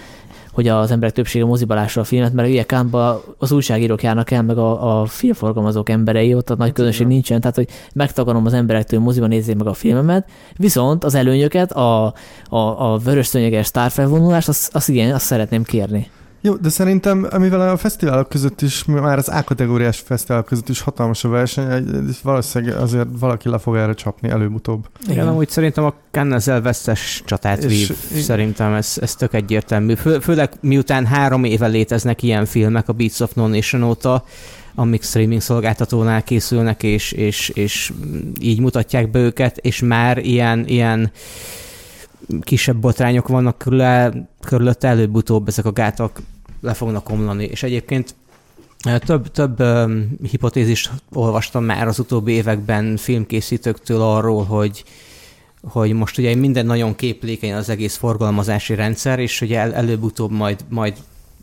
[0.54, 4.44] hogy az emberek többsége moziba lássa a filmet, mert ugye Kámba az újságírók járnak el,
[4.44, 9.00] meg a, a filmforgalmazók emberei, ott a nagy közönség nincsen, tehát hogy megtagarom az emberektől,
[9.00, 12.06] hogy moziba nézzék meg a filmemet, viszont az előnyöket, a,
[12.50, 16.10] a, a vörös szönyeges sztárfelvonulást, azt, azt igen, azt szeretném kérni.
[16.45, 21.23] Jó, de szerintem, mivel a fesztiválok között is, már az A-kategóriás fesztiválok között is hatalmas
[21.23, 21.86] a verseny,
[22.23, 24.88] valószínűleg azért valaki le fog erre csapni előbb-utóbb.
[25.01, 28.21] Igen, Igen amúgy szerintem a Cannes vesztes csatát és, vív.
[28.21, 29.93] Szerintem ez, ez tök egyértelmű.
[29.93, 34.23] Fő, főleg miután három éve léteznek ilyen filmek a Beats of No-Nation óta,
[34.75, 37.91] amik streaming szolgáltatónál készülnek, és, és, és
[38.39, 41.12] így mutatják be őket, és már ilyen, ilyen
[42.41, 43.84] kisebb botrányok vannak körül,
[44.41, 46.21] körülött, előbb-utóbb ezek a gátak
[46.63, 47.43] le fognak omlani.
[47.43, 48.15] És egyébként
[49.06, 54.84] több, több um, hipotézist olvastam már az utóbbi években filmkészítőktől arról, hogy,
[55.62, 60.65] hogy most ugye minden nagyon képlékeny az egész forgalmazási rendszer, és ugye el, előbb-utóbb majd,
[60.69, 60.93] majd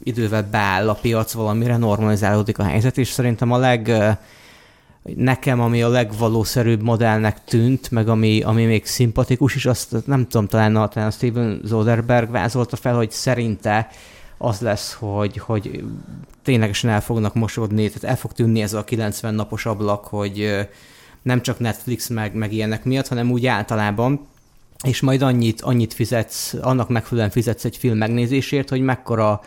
[0.02, 3.92] idővel beáll a piac valamire, normalizálódik a helyzet, és szerintem a leg
[5.02, 10.46] nekem, ami a legvalószerűbb modellnek tűnt, meg ami, ami még szimpatikus is, azt nem tudom,
[10.46, 13.88] talán a, talán a Steven Zoderberg vázolta fel, hogy szerinte
[14.42, 15.84] az lesz, hogy, hogy
[16.42, 20.66] ténylegesen el fognak mosodni, tehát el fog tűnni ez a 90 napos ablak, hogy
[21.22, 24.26] nem csak Netflix meg, meg ilyenek miatt, hanem úgy általában,
[24.84, 29.40] és majd annyit, annyit fizetsz, annak megfelelően fizetsz egy film megnézésért, hogy mekkora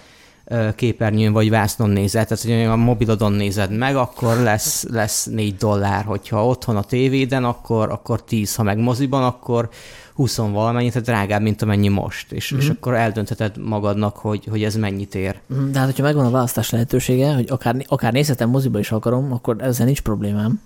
[0.75, 6.03] képernyőn vagy vásznon nézed, tehát hogy a mobilodon nézed meg, akkor lesz, lesz 4 dollár,
[6.03, 9.69] hogyha otthon a tévéden, akkor, akkor 10, ha meg moziban, akkor
[10.13, 12.62] 20 valamennyi, tehát drágább, mint amennyi most, és, mm-hmm.
[12.62, 12.77] és mhm.
[12.77, 15.39] akkor eldöntheted magadnak, hogy, hogy ez mennyit ér.
[15.47, 19.32] Mhm, de hát, hogyha megvan a választás lehetősége, hogy akár, akár nézhetem moziba is akarom,
[19.32, 20.62] akkor ezzel nincs problémám.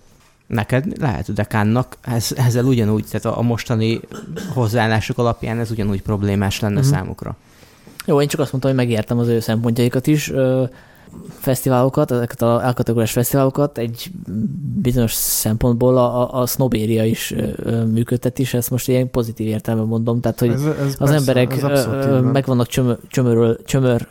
[0.48, 4.00] Neked lehet, de Kánnak ez, ezzel ugyanúgy, tehát a, a mostani
[4.54, 6.90] hozzáállások alapján ez ugyanúgy problémás lenne mm-hmm.
[6.90, 7.36] számukra.
[8.08, 10.34] Jó, én csak azt mondtam, hogy megértem az ő szempontjaikat is.
[11.30, 14.12] Fesztiválokat, ezeket a elkategóriás fesztiválokat egy
[14.76, 17.34] bizonyos szempontból a, a sznobéria is
[17.92, 21.62] működtet is, ezt most ilyen pozitív értelemben mondom, tehát hogy ez, ez az persze, emberek
[22.34, 24.08] meg vannak csömör, csömörül, csömör,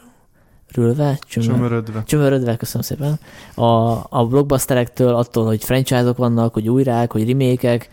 [0.74, 1.18] Rülve?
[1.26, 2.02] Csömör, csömörödve.
[2.06, 3.18] Csömörödve, köszönöm szépen.
[3.54, 7.88] A, a blockbusterektől, attól, hogy franchise-ok vannak, hogy újrák, hogy remékek,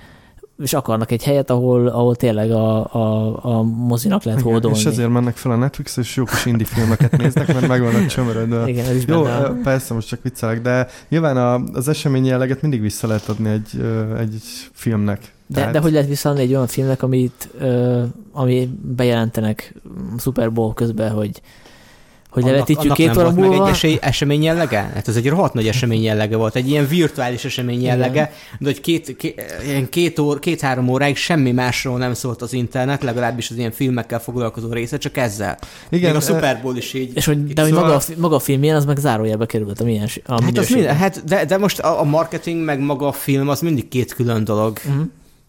[0.61, 4.77] és akarnak egy helyet, ahol, ahol tényleg a, a, a mozinak lehet Igen, hódolni.
[4.77, 8.05] És ezért mennek fel a Netflix, és jó kis indie filmeket néznek, mert meg vannak
[8.05, 8.67] csömörödve.
[8.67, 9.61] Igen, ez is Jó, benne.
[9.63, 13.81] persze, most csak viccelek, de nyilván a, az esemény jelleget mindig vissza lehet adni egy,
[14.17, 15.19] egy filmnek.
[15.47, 15.73] De, Tehát...
[15.73, 17.49] de hogy lehet visszaadni egy olyan filmnek, amit,
[18.31, 19.73] ami bejelentenek
[20.19, 21.41] Super Bowl közben, hogy
[22.33, 23.57] hogy levetítjük két óra múlva.
[23.57, 24.91] Meg egy esély, esemény jellege?
[24.93, 28.29] Hát ez egy rohadt nagy esemény jellege volt, egy ilyen virtuális esemény jellege, Igen.
[28.59, 33.03] de hogy két, két, ilyen két, óra, két-három óráig semmi másról nem szólt az internet,
[33.03, 35.57] legalábbis az ilyen filmekkel foglalkozó része, csak ezzel.
[35.89, 37.11] Igen, Még a Super Bowl is így.
[37.15, 37.87] És hogy, de hogy szóval...
[37.87, 40.69] maga, a, maga a film milyen, az meg zárójelbe került a milyen a hát, az
[40.69, 44.13] minden, hát de, de, most a, a marketing meg maga a film az mindig két
[44.13, 44.77] külön dolog.
[44.85, 45.05] Uh-huh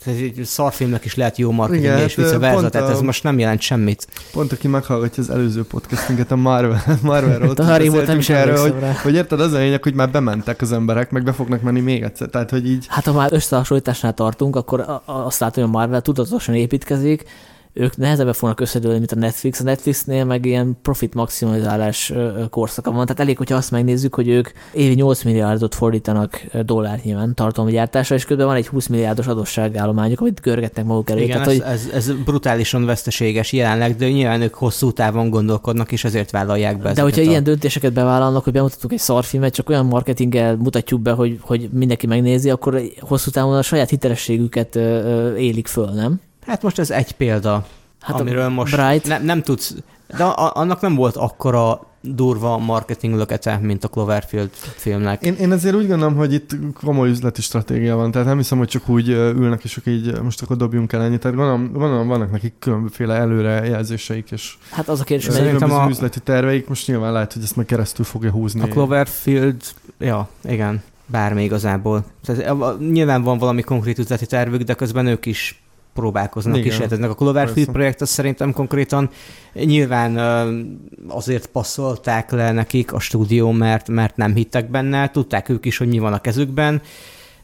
[0.06, 3.38] ez egy szarfilmnek is lehet jó marketing, Igen, és vice versa, tehát ez most nem
[3.38, 4.06] jelent semmit.
[4.32, 8.58] Pont aki meghallgatja az előző podcastunkat, a Marvel, Marvel-ról, a Harry volt nem is erről,
[8.58, 11.80] hogy, hogy érted, az a lényeg, hogy már bementek az emberek, meg be fognak menni
[11.80, 12.86] még egyszer, tehát hogy így...
[12.88, 17.24] Hát ha már összehasonlításnál tartunk, akkor azt látom, hogy a Marvel tudatosan építkezik,
[17.76, 19.60] ők nehezebben fognak összedőlni, mint a Netflix.
[19.60, 22.12] A Netflixnél meg ilyen profit maximalizálás
[22.50, 23.06] korszaka van.
[23.06, 28.24] Tehát elég, hogyha azt megnézzük, hogy ők évi 8 milliárdot fordítanak dollár nyilván tartalomgyártásra, és
[28.24, 31.20] közben van egy 20 milliárdos adósságállományuk, amit görgetnek maguk elő.
[31.20, 31.72] Igen, Tehát, ez, hogy...
[31.72, 36.92] ez, ez, brutálisan veszteséges jelenleg, de nyilván ők hosszú távon gondolkodnak, és ezért vállalják be.
[36.92, 37.24] De hogyha a...
[37.24, 42.06] ilyen döntéseket bevállalnak, hogy bemutatunk egy szarfilmet, csak olyan marketinggel mutatjuk be, hogy, hogy mindenki
[42.06, 44.76] megnézi, akkor hosszú távon a saját hitelességüket
[45.36, 46.20] élik föl, nem?
[46.46, 47.66] Hát most ez egy példa,
[48.00, 49.06] hát amiről most Bright.
[49.06, 49.74] Ne, nem tudsz,
[50.16, 55.22] de a, annak nem volt akkora durva marketing lökete, mint a Cloverfield filmnek.
[55.22, 58.68] Én, én ezért úgy gondolom, hogy itt komoly üzleti stratégia van, tehát nem hiszem, hogy
[58.68, 61.20] csak úgy ülnek, és akkor így most akkor dobjunk el ennyit.
[61.20, 65.88] Tehát gondolom, gondolom vannak nekik különbözőféle előrejelzéseik, és hát az a kérdés, hogy szerintem a...
[65.88, 68.60] üzleti terveik, most nyilván lehet, hogy ezt meg keresztül fogja húzni.
[68.60, 69.62] A Cloverfield,
[69.98, 72.04] ja, igen, bármi igazából.
[72.24, 75.63] Tehát, nyilván van valami konkrét üzleti tervük, de közben ők is
[75.94, 76.66] próbálkoznak, Igen.
[76.66, 77.10] kísérleteznek.
[77.10, 79.10] A Cloverfield projekt az szerintem konkrétan
[79.52, 80.16] nyilván
[81.08, 85.88] azért passzolták le nekik a stúdió, mert, mert nem hittek benne, tudták ők is, hogy
[85.88, 86.82] mi van a kezükben,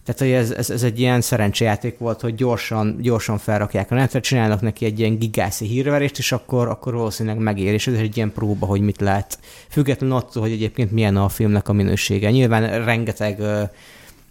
[0.05, 4.21] tehát hogy ez, ez, ez egy ilyen szerencsejáték volt, hogy gyorsan, gyorsan felrakják a netre,
[4.21, 8.33] csinálnak neki egy ilyen gigászi hírverést, és akkor, akkor valószínűleg megér, és ez egy ilyen
[8.33, 9.39] próba, hogy mit lehet.
[9.69, 12.31] Függetlenül attól, hogy egyébként milyen a filmnek a minősége.
[12.31, 13.43] Nyilván rengeteg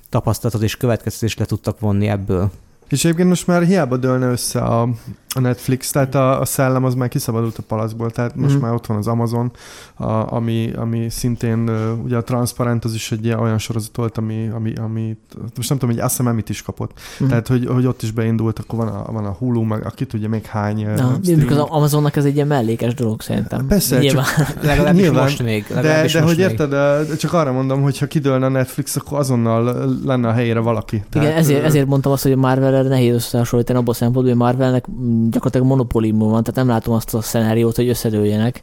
[0.10, 2.52] tapasztalatot és következtetést le tudtak vonni ebből.
[2.90, 4.90] És egyébként most már hiába dőlne össze a,
[5.36, 8.60] a Netflix, tehát a, a szellem az már kiszabadult a palacból, tehát most mm.
[8.60, 9.52] már ott van az Amazon,
[9.96, 11.70] a, ami, ami szintén,
[12.04, 15.18] ugye a Transparent az is egy ilyen olyan sorozat volt, ami, ami, ami
[15.56, 17.00] most nem tudom, hogy azt hiszem is kapott.
[17.24, 17.28] Mm.
[17.28, 20.30] Tehát, hogy, hogy ott is beindult, akkor van a, van a Hulu, meg aki tudja
[20.30, 23.68] még hány Na, az Amazonnak ez egy ilyen mellékes dolog szerintem.
[23.68, 24.26] Persze, nyilván.
[24.38, 25.66] Csak, legalábbis nyilván, most még.
[25.68, 26.40] De, de most hogy még.
[26.40, 31.04] érted, csak arra mondom, hogy ha kidőlne a Netflix, akkor azonnal lenne a helyére valaki.
[31.10, 32.38] Tehát, Igen, ezért, ezért mondtam azt, hogy a
[32.80, 34.86] Marvel-re nehéz összehasonlítani abban a szempontból, hogy Marvelnek
[35.30, 38.62] gyakorlatilag monopóliumban van, tehát nem látom azt a szenáriót, hogy összedőljenek.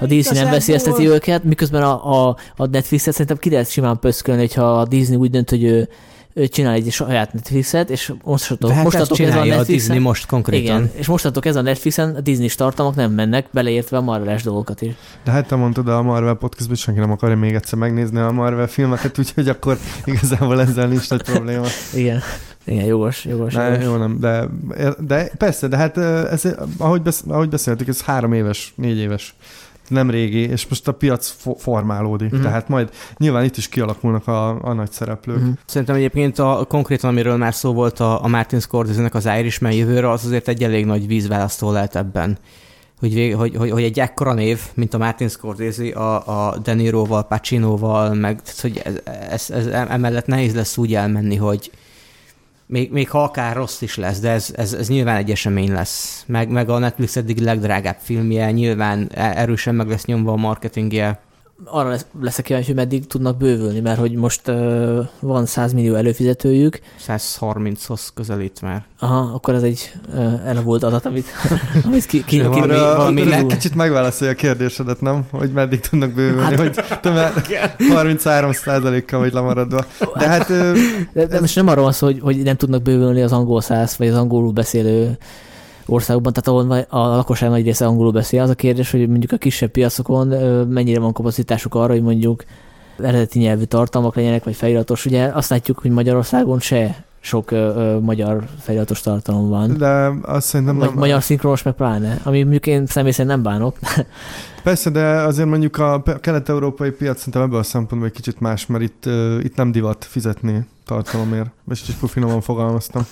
[0.00, 4.40] A DC nem veszélyezteti őket, miközben a, a, a Netflixet szerintem ki lehet simán pöszkölni,
[4.40, 5.88] hogyha a Disney úgy dönt, hogy ő
[6.48, 9.60] csinál egy saját Netflixet, és mostatok, hát mostatok ez a Netflixen.
[9.60, 10.62] A Disney most konkrétan.
[10.62, 14.82] Igen, és mostatok ez a Netflixen a Disney tartalmak nem mennek, beleértve a Marvel-es dolgokat
[14.82, 14.92] is.
[15.24, 18.66] De hát te mondtad a Marvel podcastban, senki nem akarja még egyszer megnézni a Marvel
[18.66, 21.66] filmeket, úgyhogy akkor igazából ezzel nincs nagy probléma.
[21.94, 22.20] Igen.
[22.64, 23.54] Igen, jogos, jogos.
[23.54, 23.84] Ne, jogos.
[23.84, 24.48] Jó, nem, de,
[24.98, 26.42] de persze, de hát ez,
[26.78, 29.34] ahogy, besz, ahogy beszéltük, ez három éves, négy éves
[29.90, 32.42] nem régi, és most a piac formálódik, uh-huh.
[32.42, 35.36] tehát majd nyilván itt is kialakulnak a, a nagy szereplők.
[35.36, 35.54] Uh-huh.
[35.66, 40.10] Szerintem egyébként a, konkrétan, amiről már szó volt a, a Martin Scorsese-nek az Irishman jövőre,
[40.10, 42.38] az azért egy elég nagy vízválasztó lehet ebben.
[42.98, 47.26] Hogy, hogy, hogy, hogy egy ekkora név, mint a Martin Scorsese, a, a De Niro-val,
[47.26, 48.94] Pacino-val, meg hogy ez,
[49.30, 51.70] ez, ez, emellett nehéz lesz úgy elmenni, hogy,
[52.70, 56.24] még, még ha akár rossz is lesz, de ez, ez, ez nyilván egy esemény lesz.
[56.26, 61.20] Meg, meg a Netflix eddig legdrágább filmje, nyilván e- erősen meg lesz nyomva a marketingje
[61.64, 65.94] arra lesz, leszek kíváncsi, hogy meddig tudnak bővülni, mert hogy most uh, van 100 millió
[65.94, 66.80] előfizetőjük.
[67.08, 68.84] 130-hoz közelít már.
[68.98, 71.26] Aha, akkor ez egy uh, elavult adat, amit,
[71.86, 73.46] amit ki, ki, ki, valami, valami le...
[73.46, 75.24] Kicsit megválaszolja a kérdésedet, nem?
[75.30, 78.50] Hogy meddig tudnak bővülni, hát, hogy te 33
[79.06, 79.84] kal vagy lemaradva.
[80.18, 80.48] De hát...
[80.48, 80.56] Uh,
[81.12, 81.40] de, de ez...
[81.40, 84.16] most nem arról van szó, hogy, hogy nem tudnak bővülni az angol száz, vagy az
[84.16, 85.18] angolul beszélő
[85.90, 88.42] országokban, tehát ahol a lakosság nagy része angolul beszél.
[88.42, 90.26] Az a kérdés, hogy mondjuk a kisebb piacokon
[90.66, 92.44] mennyire van kapacitásuk arra, hogy mondjuk
[92.98, 95.06] eredeti nyelvű tartalmak legyenek, vagy feliratos.
[95.06, 99.76] Ugye azt látjuk, hogy Magyarországon se sok ö, ö, magyar feliratos tartalom van.
[99.78, 100.92] De azt szerintem nem...
[100.94, 103.76] Magyar szinkronos meg pláne, ami mondjuk én személy szerint nem bánok.
[104.62, 108.82] Persze, de azért mondjuk a kelet-európai piac szerintem ebből a szempontból egy kicsit más, mert
[108.82, 111.50] itt, uh, itt nem divat fizetni tartalomért.
[111.70, 113.06] És is finoman fogalmaztam.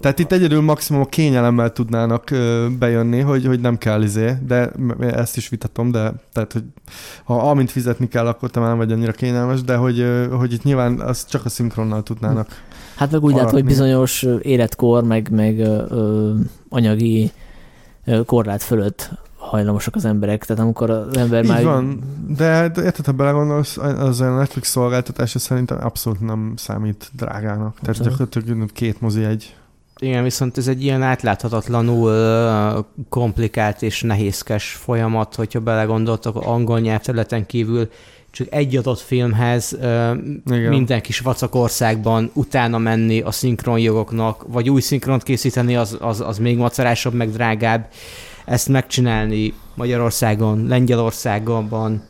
[0.00, 2.30] Tehát itt egyedül maximum a kényelemmel tudnának
[2.78, 6.64] bejönni, hogy, hogy nem kell izé, de ezt is vitatom, de tehát, hogy
[7.24, 10.06] ha amint fizetni kell, akkor talán nem vagy annyira kényelmes, de hogy,
[10.38, 12.48] hogy itt nyilván az csak a szinkronnal tudnának.
[12.96, 16.34] Hát meg úgy lehet, hogy bizonyos életkor, meg, meg ö,
[16.68, 17.32] anyagi
[18.26, 21.64] korlát fölött hajlamosak az emberek, tehát amikor az ember Így már...
[21.64, 27.78] van, de, de érted, ha belegondolsz, az a Netflix szolgáltatása szerintem abszolút nem számít drágának.
[27.80, 29.56] Tehát gyakorlatilag két mozi egy
[30.00, 37.88] igen, viszont ez egy ilyen átláthatatlanul komplikált és nehézkes folyamat, hogyha belegondoltok angol nyelvterületen kívül,
[38.30, 39.72] csak egy adott filmhez
[40.46, 40.68] Igen.
[40.68, 46.38] minden kis vacak országban utána menni a szinkronjogoknak, vagy új szinkront készíteni, az, az, az
[46.38, 47.88] még macerásabb, meg drágább.
[48.44, 52.02] Ezt megcsinálni Magyarországon, Lengyelországban,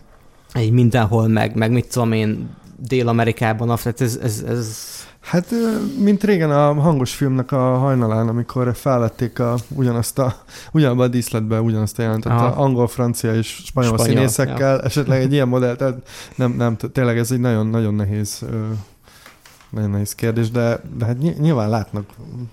[0.52, 4.76] egy mindenhol, meg, meg mit tudom én, Dél-Amerikában, tehát ez, ez, ez
[5.24, 5.46] Hát,
[5.98, 10.36] mint régen a hangos filmnek a hajnalán, amikor felvették a, ugyanazt a,
[10.72, 14.82] ugyanabban a díszletben ugyanazt a jelentet, angol, francia és spanyol, spanyol színészekkel, ja.
[14.82, 15.96] esetleg egy ilyen modell, tehát
[16.34, 18.44] nem, nem, tényleg ez egy nagyon-nagyon nehéz
[19.70, 22.04] nagyon nehéz kérdés, de, de hát nyilván látnak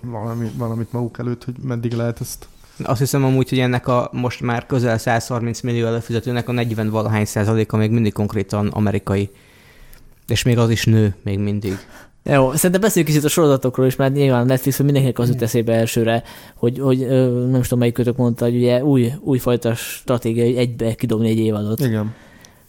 [0.02, 2.48] valami, valamit maguk előtt, hogy meddig lehet ezt
[2.84, 7.26] azt hiszem amúgy, hogy ennek a most már közel 130 millió előfizetőnek a 40 valahány
[7.26, 9.30] százaléka még mindig konkrétan amerikai.
[10.32, 11.78] És még az is nő még mindig.
[12.24, 16.24] Jó, szerintem beszéljünk kicsit a sorozatokról is, mert nyilván Netflix mindenkinek az jut eszébe elsőre,
[16.56, 16.98] hogy, hogy
[17.50, 21.38] nem is tudom, melyik kötök mondta, hogy ugye új, újfajta stratégia, hogy egybe kidobni egy
[21.38, 21.80] évadot.
[21.80, 22.13] Igen.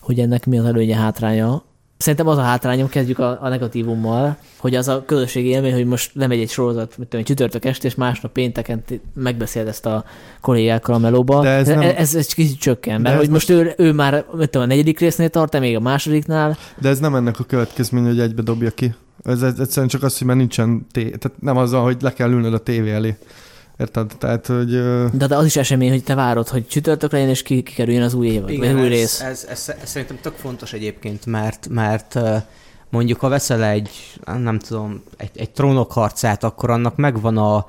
[0.01, 1.63] Hogy ennek mi az előnye, hátránya.
[2.03, 6.11] Szerintem az a hátrányom, kezdjük a, a negatívummal, hogy az a közösségi élmény, hogy most
[6.15, 8.85] lemegy egy sorozat, mit tudom, csütörtök este, és másnap pénteken
[9.15, 10.05] megbeszél ezt a
[10.41, 11.43] kollégákkal a melóba.
[11.43, 11.81] De ez, nem...
[11.81, 15.29] ez, ez kicsit csökken, mert hogy most ő, ő már mit tudom, a negyedik résznél
[15.29, 16.57] tart, még a másodiknál.
[16.79, 18.95] De ez nem ennek a következmény, hogy egybe dobja ki.
[19.25, 22.31] Ez, ez egyszerűen csak az, hogy már nincsen té- tehát nem az, hogy le kell
[22.31, 23.17] ülnöd a tévé elé.
[23.83, 24.13] Érted?
[24.19, 24.71] Tehát, hogy...
[25.13, 28.27] De, de az is esemény, hogy te várod, hogy csütörtök legyen, és kikerüljön az új
[28.27, 29.21] évad, Igen, vagy új ez, rész.
[29.21, 32.19] Ez, ez, ez, szerintem tök fontos egyébként, mert, mert
[32.91, 33.91] mondjuk ha veszel egy,
[34.25, 37.67] nem tudom, egy, egy trónok harcát, akkor annak megvan a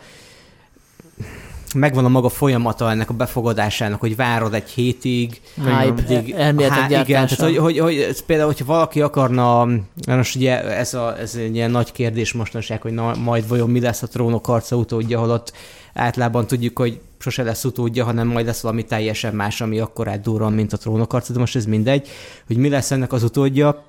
[1.76, 5.41] megvan a maga folyamata ennek a befogadásának, hogy várod egy hétig.
[5.56, 9.67] Hype, elméletek igen, tehát hogy, hogy, hogy például, hogyha valaki akarna,
[10.08, 13.80] most ugye ez, a, ez egy ilyen nagy kérdés mostanság, hogy na, majd vajon mi
[13.80, 15.54] lesz a trónok arca utódja, holott
[15.93, 20.53] általában tudjuk, hogy sose lesz utódja, hanem majd lesz valami teljesen más, ami akkor átdurran,
[20.53, 22.08] mint a trónok arca, de most ez mindegy,
[22.47, 23.84] hogy mi lesz ennek az utódja,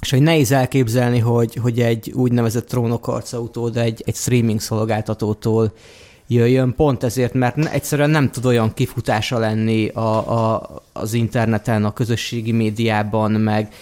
[0.00, 5.72] és hogy nehéz elképzelni, hogy, hogy egy úgynevezett trónok arca utód egy, egy streaming szolgáltatótól
[6.26, 11.92] jöjjön, pont ezért, mert egyszerűen nem tud olyan kifutása lenni a, a, az interneten, a
[11.92, 13.72] közösségi médiában, meg,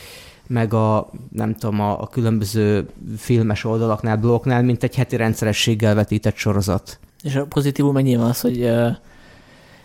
[0.46, 6.36] meg a, nem tudom, a, a különböző filmes oldalaknál, blogoknál, mint egy heti rendszerességgel vetített
[6.36, 6.98] sorozat.
[7.24, 8.70] És a pozitívum meg az, hogy,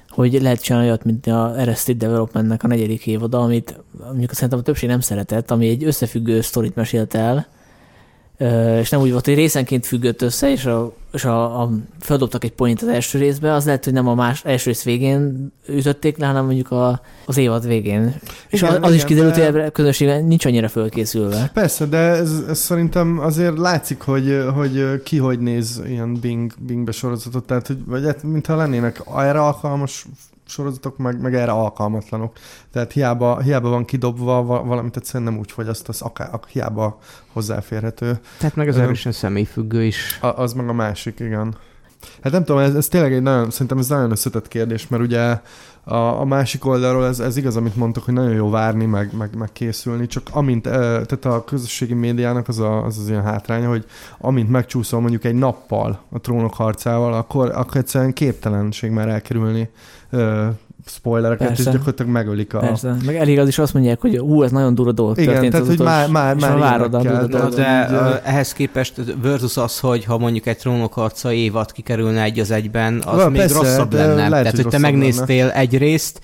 [0.10, 4.62] hogy lehet csinálni olyat, mint a Arrested Developmentnek a negyedik évada, amit mondjuk szerintem a
[4.62, 7.47] többség nem szeretett, ami egy összefüggő sztorit mesélt el,
[8.80, 12.52] és nem úgy volt, hogy részenként függött össze, és, a, és a, a, feldobtak egy
[12.52, 16.25] point az első részbe, az lehet, hogy nem a más első rész végén ütötték le,
[16.25, 17.99] hanem mondjuk a, az évad végén.
[17.99, 19.52] Igen, és az, az igen, is kiderült, de...
[19.52, 21.49] hogy a közönség nincs annyira fölkészülve.
[21.54, 26.91] Persze, de ez, ez szerintem azért látszik, hogy, hogy ki hogy néz ilyen Bing, Bingbe
[26.91, 30.06] sorozatot, tehát hogy, vagy hát, mintha lennének erre alkalmas
[30.49, 32.38] sorozatok meg, meg erre alkalmatlanok.
[32.71, 36.99] Tehát hiába, hiába van kidobva valamit, egyszerűen nem úgy fogyasztasz, akár, hiába
[37.33, 38.19] hozzáférhető.
[38.38, 40.19] Tehát meg az erősen személyfüggő is.
[40.21, 41.55] A, az meg a másik, igen.
[42.21, 45.39] Hát nem tudom, ez, ez tényleg egy nagyon, szerintem ez nagyon összetett kérdés, mert ugye
[45.89, 49.36] a, a másik oldalról ez, ez igaz, amit mondtak, hogy nagyon jó várni, meg, meg,
[49.38, 53.86] meg készülni, csak amint, tehát a közösségi médiának az, a, az az ilyen hátránya, hogy
[54.17, 59.69] amint megcsúszol mondjuk egy nappal a trónok harcával, akkor, akkor egyszerűen képtelenség már elkerülni
[60.89, 61.63] spoilereket, Persze.
[61.63, 62.60] és gyakorlatilag megölik a...
[62.60, 65.52] Persze, meg elég az is azt mondják, hogy hú, ez nagyon durva dolog Igen, történt
[65.52, 69.80] tehát, hogy már, már, már várod a kell, de, de így, ehhez képest versus az,
[69.80, 73.93] hogy ha mondjuk egy trónokharca évad kikerülne egy az egyben, az Val, még persze, rosszabb
[73.93, 74.15] lenne.
[74.15, 75.60] Lehet, tehát, hogy, hogy te megnéztél lenne.
[75.60, 76.21] egy részt,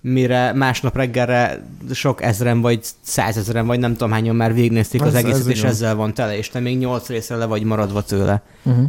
[0.00, 5.14] mire másnap reggelre sok ezren vagy százezren, vagy nem tudom hányan már végignézték az, az
[5.14, 5.70] egészet, ez és igen.
[5.70, 8.42] ezzel van tele, és te még nyolc részre le vagy maradva tőle.
[8.62, 8.84] Uh-huh.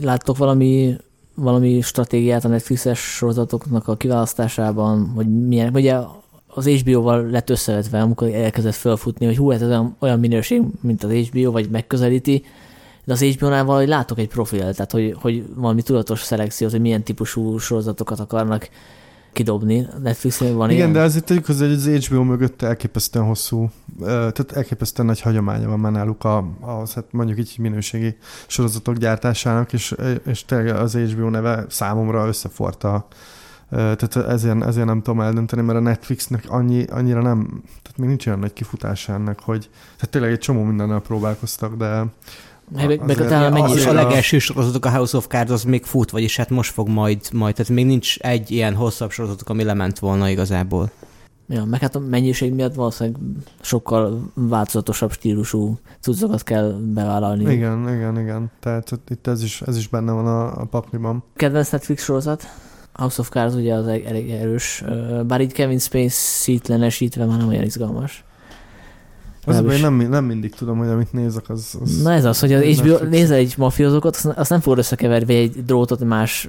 [0.00, 0.96] Láttok valami
[1.38, 5.96] valami stratégiát a Netflixes sorozatoknak a kiválasztásában, hogy milyen, ugye
[6.46, 11.10] az HBO-val lett összevetve, amikor elkezdett felfutni, hogy hú, ez olyan, olyan minőség, mint az
[11.10, 12.44] HBO, vagy megközelíti,
[13.04, 17.02] de az HBO-nál valahogy látok egy profilt, tehát hogy, hogy valami tudatos szelekciót, hogy milyen
[17.02, 18.68] típusú sorozatokat akarnak
[19.32, 19.86] kidobni.
[20.02, 20.92] Netflixen van Igen, ilyen.
[20.92, 23.70] de azért tegyük hozzá, hogy az HBO mögött elképesztően hosszú,
[24.04, 29.72] tehát elképesztően nagy hagyománya van már náluk a, a hát mondjuk így minőségi sorozatok gyártásának,
[29.72, 29.94] és,
[30.26, 33.06] és tényleg az HBO neve számomra összeforta
[33.70, 38.26] tehát ezért, ezért nem tudom eldönteni, mert a Netflixnek annyi, annyira nem, tehát még nincs
[38.26, 42.04] olyan nagy kifutása ennek, hogy tehát tényleg egy csomó mindennel próbálkoztak, de
[42.72, 46.10] meg, meg talán mennyi az a legelső sorozatok, a House of Cards, az még fut,
[46.10, 49.98] vagyis hát most fog majd, majd, tehát még nincs egy ilyen hosszabb sorozatok, ami lement
[49.98, 50.90] volna igazából.
[51.48, 53.20] Ja, meg hát a mennyiség miatt valószínűleg
[53.60, 57.52] sokkal változatosabb stílusú cuccokat kell bevállalni.
[57.52, 58.50] Igen, igen, igen.
[58.60, 61.24] Tehát itt ez is, ez is benne van a, a pakliban.
[61.36, 62.42] Kedvenc Netflix sorozat?
[62.92, 64.84] House of Cards ugye az elég erős,
[65.26, 68.24] bár így Kevin Space szítlenesítve már nem olyan izgalmas.
[69.44, 71.78] Az, hogy nem, nem mindig tudom, hogy amit nézek, az...
[71.82, 75.34] az Na ez az, hogy az HBO, nézel egy mafiózókat, azt, azt nem fogod összekeverni
[75.34, 76.48] egy drótot más,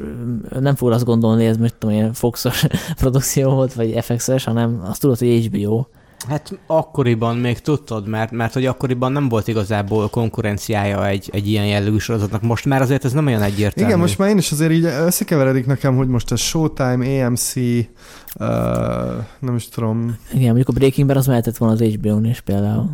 [0.59, 2.65] nem fogod azt gondolni, ez most tudom, ilyen Foxos
[2.99, 5.85] produkció volt, vagy FX-es, hanem azt tudod, hogy HBO.
[6.27, 11.65] Hát akkoriban még tudtad, mert, mert hogy akkoriban nem volt igazából konkurenciája egy, egy ilyen
[11.65, 12.41] jellegű sorozatnak.
[12.41, 13.89] Most már azért ez nem olyan egyértelmű.
[13.89, 17.65] Igen, most már én is azért így összekeveredik nekem, hogy most a Showtime, AMC, uh,
[19.39, 20.17] nem is tudom.
[20.31, 22.89] Igen, mondjuk a Breaking Bad az mehetett volna az HBO-n is például.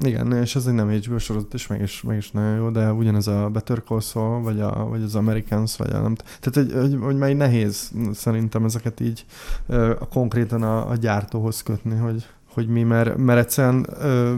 [0.00, 2.92] Igen, és ez egy nem HBO sorozat, és meg is, meg is nagyon jó, de
[2.92, 6.16] ugyanez a Better Call Saul, vagy, a, vagy az Americans, vagy a nem...
[6.40, 9.24] Tehát, hogy, hogy, hogy már nehéz szerintem ezeket így
[9.66, 12.26] uh, konkrétan a, a gyártóhoz kötni, hogy,
[12.56, 14.34] hogy mi, mert, mert egyszerűen ö,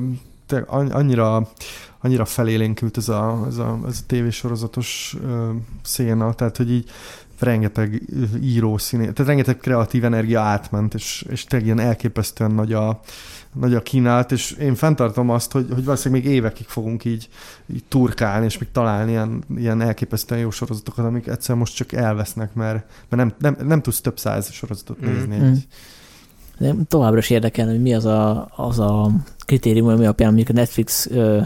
[0.47, 1.49] te, annyira,
[2.01, 5.51] annyira felélénkült ez a, ez a, ez a tévésorozatos ö,
[5.83, 6.91] széna, tehát hogy így
[7.39, 8.03] rengeteg
[8.43, 13.01] író színé, tehát rengeteg kreatív energia átment, és, és tényleg ilyen elképesztően nagy a,
[13.53, 17.29] nagy a kínálat, és én fenntartom azt, hogy, hogy valószínűleg még évekig fogunk így,
[17.73, 22.55] így turkálni, és még találni ilyen, ilyen elképesztően jó sorozatokat, amik egyszer most csak elvesznek,
[22.55, 25.07] mert, mert nem, nem, nem tudsz több száz sorozatot mm.
[25.07, 25.37] nézni.
[25.39, 25.55] Mm.
[26.59, 29.11] De továbbra is érdekel, hogy mi az a, az a
[29.47, 31.41] kritérium, ami alapján mondjuk a Netflix ö,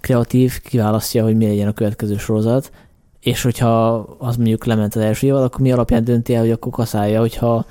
[0.00, 2.72] kreatív kiválasztja, hogy mi legyen a következő sorozat,
[3.20, 6.72] és hogyha az mondjuk lement az első évad, akkor mi alapján dönti el, hogy akkor
[6.72, 7.66] kaszálja, hogyha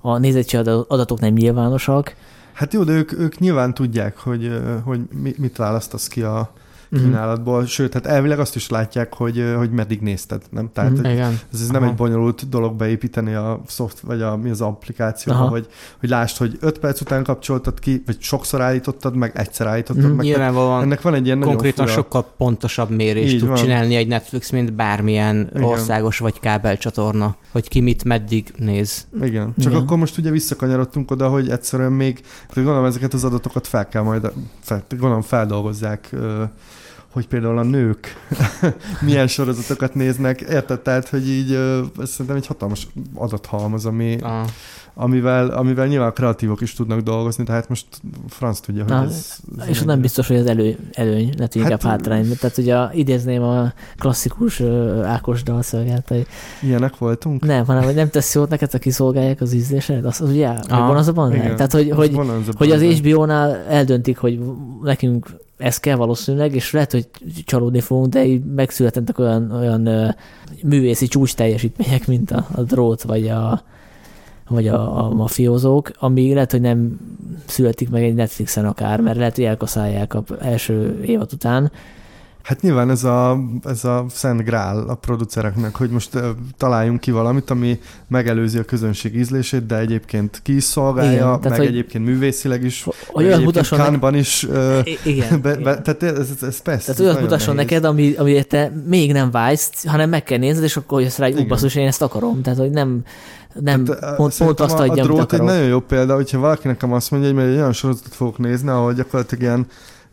[0.00, 2.14] a nézettség adatok nem nyilvánosak.
[2.52, 5.00] Hát jó, de ők, ők nyilván tudják, hogy, hogy
[5.36, 6.52] mit választasz ki a,
[6.90, 10.70] kínálatból, sőt, hát elvileg azt is látják, hogy, hogy meddig nézted, nem?
[10.72, 11.04] Tehát Mhm.
[11.04, 11.38] Igen.
[11.52, 11.90] ez, ez nem Aha.
[11.90, 15.48] egy bonyolult dolog beépíteni a szoft, vagy a, mi az applikációba, Aha.
[15.48, 15.66] hogy,
[16.00, 20.12] hogy lásd, hogy 5 perc után kapcsoltad ki, vagy sokszor állítottad meg, egyszer állítottad Mhm.
[20.12, 20.24] meg.
[20.24, 21.98] Nyilvánvalóan ennek van egy ilyen konkrétan fura...
[21.98, 23.56] sokkal pontosabb mérést Így tud van.
[23.56, 25.62] csinálni egy Netflix, mint bármilyen Igen.
[25.62, 29.06] országos vagy kábelcsatorna, hogy ki mit meddig néz.
[29.22, 29.82] Igen, csak Igen.
[29.82, 32.20] akkor most ugye visszakanyarodtunk oda, hogy egyszerűen még,
[32.54, 36.10] gondolom ezeket az adatokat fel kell majd, fel, gondolom feldolgozzák,
[37.16, 38.16] hogy például a nők
[39.06, 40.80] milyen sorozatokat néznek, érted?
[40.80, 41.52] Tehát, hogy így
[41.98, 44.44] ez szerintem egy hatalmas adathalmaz, ami, A,
[44.94, 47.86] amivel, amivel nyilván a kreatívok is tudnak dolgozni, tehát most
[48.28, 49.36] franc tudja, hogy Na, ez...
[49.58, 52.36] ez És nem biztos, hogy az elő, előny, hogy inkább Hát- hátrány.
[52.40, 54.60] Tehát ugye idézném a klasszikus
[55.04, 56.26] Ákos dalszöveget, hogy
[56.62, 57.44] Ilyenek voltunk?
[57.44, 60.04] nem, hanem hogy nem tesz jót neked, ha kiszolgálják az ízlésedet.
[60.04, 60.86] Az, az ugye, hogy Aha.
[60.86, 61.28] van az a.
[61.28, 62.14] Tehát, hogy, Az hogy,
[62.56, 62.82] hogy az.
[62.82, 64.40] HBO-nál eldöntik, hogy
[64.82, 65.26] nekünk
[65.56, 67.08] ez kell valószínűleg, és lehet, hogy
[67.44, 70.08] csalódni fogunk, de így megszületettek olyan, olyan ö,
[70.62, 73.62] művészi csúcs teljesítmények, mint a, a drót, vagy a,
[74.48, 77.00] vagy a, a mafiózók, ami lehet, hogy nem
[77.46, 81.72] születik meg egy Netflixen akár, mert lehet, hogy elkaszálják a első évad után.
[82.46, 86.10] Hát nyilván ez a, ez a szent grál a producereknek, hogy most
[86.56, 91.42] találjunk ki valamit, ami megelőzi a közönség ízlését, de egyébként ki is szolgálja, Igen, tehát,
[91.48, 92.86] meg hogy- egyébként művészileg is.
[93.06, 93.84] Hogy egyébként mutasson, ne...
[93.84, 94.46] Cannes-ban is.
[95.04, 95.82] Igen, be, be, igen.
[95.82, 96.92] tehát ez, ez, ez persze.
[96.94, 97.70] Tehát olyat mutasson nehéz.
[97.70, 101.30] neked, ami, ami te még nem vágysz, hanem meg kell nézned, és akkor jössz rá,
[101.30, 102.42] hogy basszus, én ezt akarom.
[102.42, 103.02] Tehát, hogy nem,
[103.60, 106.38] nem Hát, pont, pont azt a, adja, a amit drót egy nagyon jó példa, hogyha
[106.38, 109.66] valaki nekem azt mondja, hogy egy olyan sorozatot fogok nézni, ahol gyakorlatilag ilyen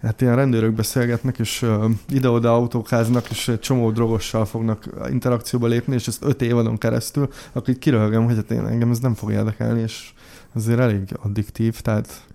[0.03, 1.65] Hát ilyen rendőrök beszélgetnek, és
[2.09, 7.69] ide-oda autókáznak, és egy csomó drogossal fognak interakcióba lépni, és ezt öt évadon keresztül, akkor
[7.69, 10.13] így kiröhögem, hogy hát én, engem ez nem fog érdekelni, és
[10.53, 12.25] azért elég addiktív, tehát,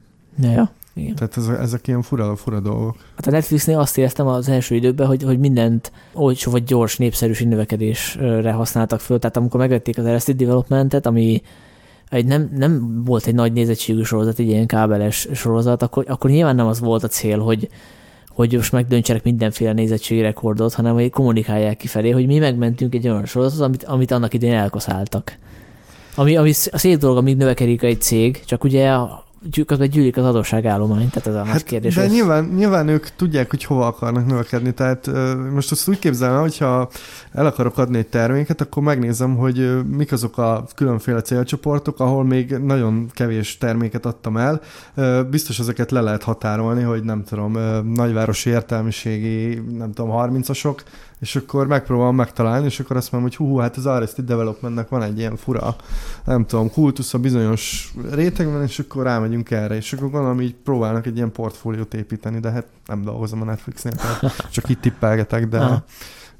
[0.43, 0.71] Ja, ja.
[0.95, 1.15] Igen.
[1.15, 2.97] tehát ezek, ezek ilyen fura, fura dolgok.
[3.17, 7.49] Hát a Netflixnél azt éreztem az első időben, hogy, hogy mindent olcsó vagy gyors népszerűség
[7.49, 9.19] növekedésre használtak föl.
[9.19, 11.43] Tehát amikor megvették az Arrested Developmentet, ami
[12.11, 16.55] egy nem, nem volt egy nagy nézettségű sorozat, egy ilyen kábeles sorozat, akkor, akkor nyilván
[16.55, 17.69] nem az volt a cél, hogy,
[18.29, 23.27] hogy most megdöntsenek mindenféle nézettségi rekordot, hanem hogy kommunikálják kifelé, hogy mi megmentünk egy olyan
[23.27, 25.39] sorozatot, amit, amit annak idején elkaszáltak.
[26.15, 28.91] Ami, ami a szép dolog, amíg növekedik egy cég, csak ugye
[29.67, 31.95] közben gyűlik az adósságállomány, tehát ez a nagy kérdés.
[31.95, 35.11] Hát, de nyilván, nyilván ők tudják, hogy hova akarnak növekedni, tehát
[35.55, 36.89] most azt úgy képzelem, hogyha
[37.33, 42.51] el akarok adni egy terméket, akkor megnézem, hogy mik azok a különféle célcsoportok, ahol még
[42.51, 44.61] nagyon kevés terméket adtam el.
[45.31, 47.53] Biztos ezeket le lehet határolni, hogy nem tudom,
[47.93, 50.79] nagyvárosi értelmiségi, nem tudom, 30-asok,
[51.19, 55.03] és akkor megpróbálom megtalálni, és akkor azt mondom, hogy hú, hát az Arrested Developmentnek van
[55.03, 55.77] egy ilyen fura,
[56.25, 56.71] nem tudom,
[57.13, 61.95] a bizonyos rétegben, és akkor rámegyünk erre, és akkor gondolom, így próbálnak egy ilyen portfóliót
[61.95, 63.95] építeni, de hát nem dolgozom a Netflixnél,
[64.51, 65.85] csak itt tippelgetek, de, Aha.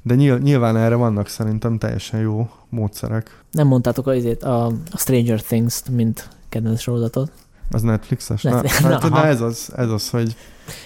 [0.01, 3.43] de nyilván, nyilván erre vannak szerintem teljesen jó módszerek.
[3.51, 7.31] Nem mondtátok a, izét, a, a Stranger Things-t, mint kedvenc sorozatot.
[7.71, 8.41] Az Netflixes?
[8.41, 10.35] Na, Netflix- hát, na ez az, ez az, hogy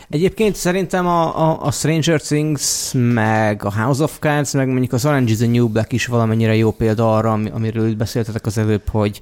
[0.10, 5.06] Egyébként szerintem a, a, a Stranger Things, meg a House of Cards, meg mondjuk az
[5.06, 8.58] Orange is the New Black is valamennyire jó példa arra, ami- amiről itt beszéltetek az
[8.58, 9.20] előbb, hogy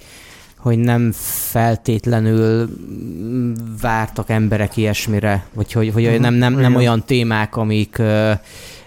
[0.62, 1.12] hogy nem
[1.50, 2.70] feltétlenül
[3.82, 7.98] vártak emberek ilyesmire, vagy hogy, hogy Mhm, nem, nem, nem olyan témák, amik...
[7.98, 8.32] ö,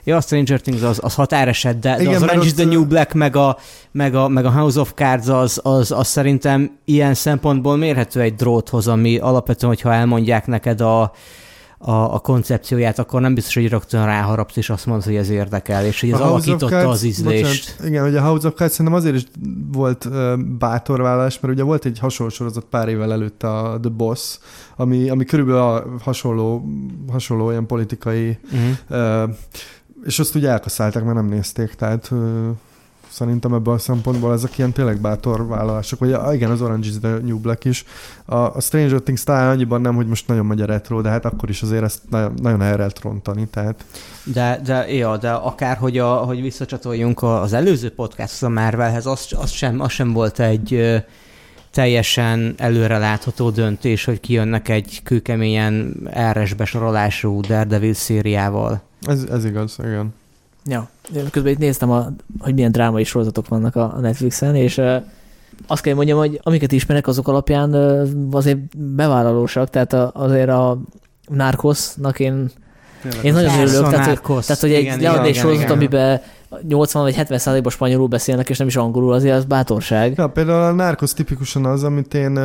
[0.07, 2.65] Ja, a Stranger Things az, az határeset, de, de Igen, az mert Orange is the
[2.65, 3.59] New Black, meg a,
[3.91, 8.35] meg a, meg a House of Cards az, az, az szerintem ilyen szempontból mérhető egy
[8.35, 11.13] dróthoz, ami alapvetően, hogyha elmondják neked a,
[11.87, 15.85] a, a koncepcióját, akkor nem biztos, hogy rögtön ráharapsz, és azt mondod, hogy ez érdekel,
[15.85, 17.67] és hogy ez alakította Cards- az ízlést.
[17.67, 19.25] Bocsánat, igen, hogy a House of Cards szerintem azért is
[19.73, 24.39] volt uh, bátorvállás, mert ugye volt egy hasonló sorozat pár évvel előtt a The Boss,
[24.77, 26.65] ami, ami körülbelül a hasonló,
[27.13, 28.39] hasonló ilyen politikai,
[28.89, 29.25] Uh-huh.
[29.25, 29.35] uh,
[30.05, 32.19] és azt ugye elkaszálták, mert nem nézték, tehát uh,
[33.15, 37.09] szerintem ebből a szempontból ezek ilyen tényleg bátor vállalások, vagy igen, az Orange is the
[37.09, 37.85] New Black is.
[38.25, 41.25] A, a Stranger Things talán annyiban nem, hogy most nagyon megy a retro, de hát
[41.25, 43.85] akkor is azért ezt nagyon, nagyon el lehet rontani, tehát
[44.25, 49.27] De, de, ja, de akár, hogy, a, hogy visszacsatoljunk az előző podcasthoz a Marvelhez, az,
[49.39, 51.03] az, sem, az sem volt egy
[51.71, 55.95] teljesen előre látható döntés, hogy kijönnek egy kőkeményen
[56.33, 58.83] RS besorolású Daredevil szériával.
[59.07, 60.15] ez, ez igaz, igen.
[60.67, 62.07] Ja, én közben itt néztem, a,
[62.39, 64.81] hogy milyen drámai sorozatok vannak a Netflixen, és
[65.67, 67.75] azt kell mondjam, hogy amiket ismerek, azok alapján
[68.31, 70.79] azért bevállalósak, tehát azért a
[71.29, 72.51] Narcosnak én,
[73.23, 74.47] én nagyon örülök, tehát, hogy- Narcos.
[74.47, 76.21] tehát hogy egy Igen, leadni igen, egy sorozat, amiben
[76.69, 80.13] 80 vagy 70 százalékban spanyolul beszélnek, és nem is angolul, azért az bátorság.
[80.17, 82.39] Ja, például a Narcos tipikusan az, amit én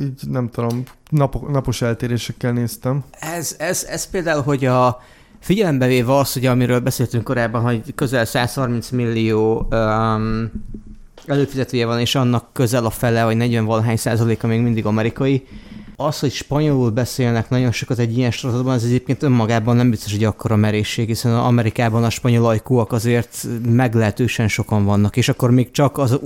[0.00, 3.04] így nem tudom, napok, napos eltérésekkel néztem.
[3.20, 5.00] Ez, ez, ez például, hogy a
[5.46, 10.50] Figyelembe véve azt, hogy amiről beszéltünk korábban, hogy közel 130 millió um,
[11.26, 15.46] előfizetője van, és annak közel a fele, vagy 40 valahány százaléka még mindig amerikai,
[15.96, 20.24] az, hogy spanyolul beszélnek nagyon sokat egy ilyen sorozatban, ez egyébként önmagában nem biztos, hogy
[20.24, 25.98] akkora merészség, hiszen Amerikában a spanyol ajkúak azért meglehetősen sokan vannak, és akkor még csak
[25.98, 26.20] az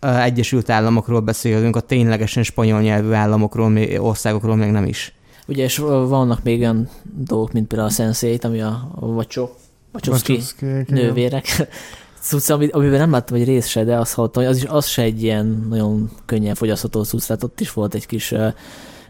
[0.00, 5.14] Egyesült Államokról beszélünk, a ténylegesen spanyol nyelvű államokról, országokról még nem is.
[5.46, 9.50] Ugye, és vannak még olyan dolgok, mint például a sense ami a Vacsó,
[9.92, 10.40] Vacsovszki
[10.86, 11.46] nővérek
[12.26, 15.02] cucc, amiben nem láttam egy rész se, de azt hallottam, hogy az, is, az se
[15.02, 18.52] egy ilyen nagyon könnyen fogyasztható cucc, tehát ott is volt egy kis uh,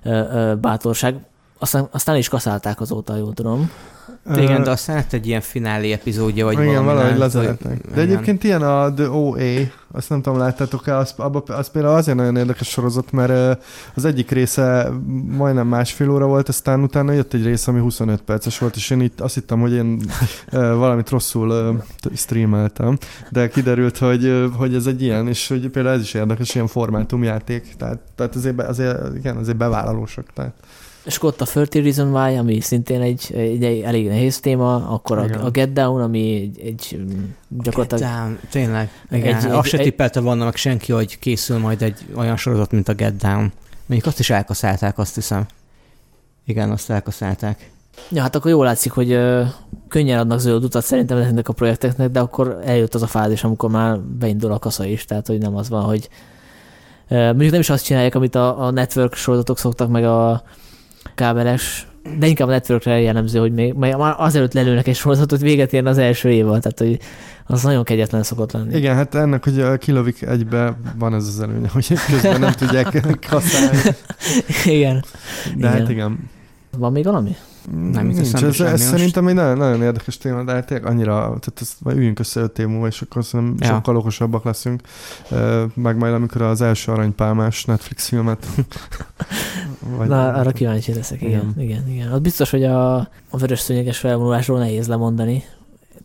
[0.04, 1.16] uh, bátorság.
[1.58, 3.70] Aztán, aztán is kaszálták azóta, jól tudom.
[4.34, 6.86] Igen, de aztán lett egy ilyen finálé epizódja, vagy igen, valami.
[6.86, 7.80] valahogy lezárták.
[7.94, 9.38] De egyébként ilyen a The OA,
[9.92, 13.62] azt nem tudom, láttátok-e, az, abba, az például azért nagyon érdekes sorozat, mert
[13.94, 14.90] az egyik része
[15.36, 19.00] majdnem másfél óra volt, aztán utána jött egy rész, ami 25 perces volt, és én
[19.00, 20.00] itt azt hittem, hogy én
[20.50, 21.82] valamit rosszul
[22.14, 22.98] streameltem,
[23.30, 27.74] de kiderült, hogy, hogy ez egy ilyen, és hogy például ez is érdekes, ilyen formátumjáték,
[27.78, 30.26] tehát, tehát azért, azért, igen, azért bevállalósak.
[30.34, 30.54] Tehát.
[31.06, 34.88] És akkor ott a 30 Reason Why, ami szintén egy, egy, egy elég nehéz téma,
[34.88, 37.00] akkor a, a Get Down, ami egy, egy
[37.48, 38.02] gyakorlatilag...
[38.02, 38.90] Get Down, tényleg.
[39.10, 42.70] Igen, egy, egy, azt se tippelte volna meg senki, hogy készül majd egy olyan sorozat,
[42.70, 43.52] mint a Get Down.
[43.86, 45.46] Mondjuk azt is elkaszálták, azt hiszem.
[46.44, 47.70] Igen, azt elkaszálták.
[48.10, 49.42] Ja, hát akkor jól látszik, hogy ö,
[49.88, 53.70] könnyen adnak zöld utat szerintem ezeknek a projekteknek, de akkor eljött az a fázis, amikor
[53.70, 56.08] már beindul a kasza is, tehát hogy nem az van, hogy
[57.08, 60.42] ö, mondjuk nem is azt csinálják, amit a, a network sorozatok szoktak, meg a
[61.14, 61.86] kábeles,
[62.18, 65.98] de inkább a networkre jellemző, hogy még már azelőtt lelőnek egy sorozatot, véget érne az
[65.98, 66.98] első évad, tehát hogy
[67.46, 68.76] az nagyon kegyetlen szokott lenni.
[68.76, 73.78] Igen, hát ennek, hogy kilövik egybe, van ez az előnye, hogy közben nem tudják kaszálni.
[74.64, 75.04] igen.
[75.56, 75.80] De hát igen.
[75.80, 76.30] hát igen.
[76.78, 77.36] Van még valami?
[77.72, 81.74] Nem, Nincs, ez, ez szerintem egy nagyon, nagyon érdekes téma, de hát annyira, tehát ezt
[81.80, 83.74] majd üljünk össze öt év múlva, és akkor szerintem ja.
[83.74, 84.80] sokkal okosabbak leszünk.
[85.74, 88.46] Meg majd amikor az első aranypálmás Netflix filmet
[89.96, 91.88] vagy Na, arra kíváncsi leszek, igen, igen, igen.
[91.88, 92.12] igen.
[92.12, 92.96] Az biztos, hogy a,
[93.30, 95.44] a vörös szőnyeges felvonulásról nehéz lemondani.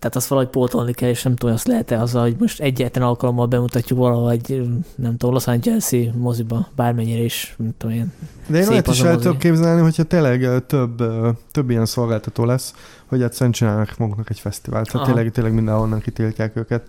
[0.02, 3.45] Tehát azt valahogy pótolni kell, és nem tudom, azt lehet-e azzal, hogy most egyetlen alkalommal
[3.45, 8.12] bemutatjuk valahogy, nem tudom, Los Angeles moziba, bármennyire is, nem tudom én.
[8.47, 11.04] De én olyat is el tudok képzelni, hogyha tényleg több,
[11.52, 12.74] több ilyen szolgáltató lesz,
[13.06, 14.91] hogy egyszerűen csinálnak maguknak egy fesztivált.
[14.91, 16.88] Tehát tényleg, tényleg mindenhonnan kitiltják őket,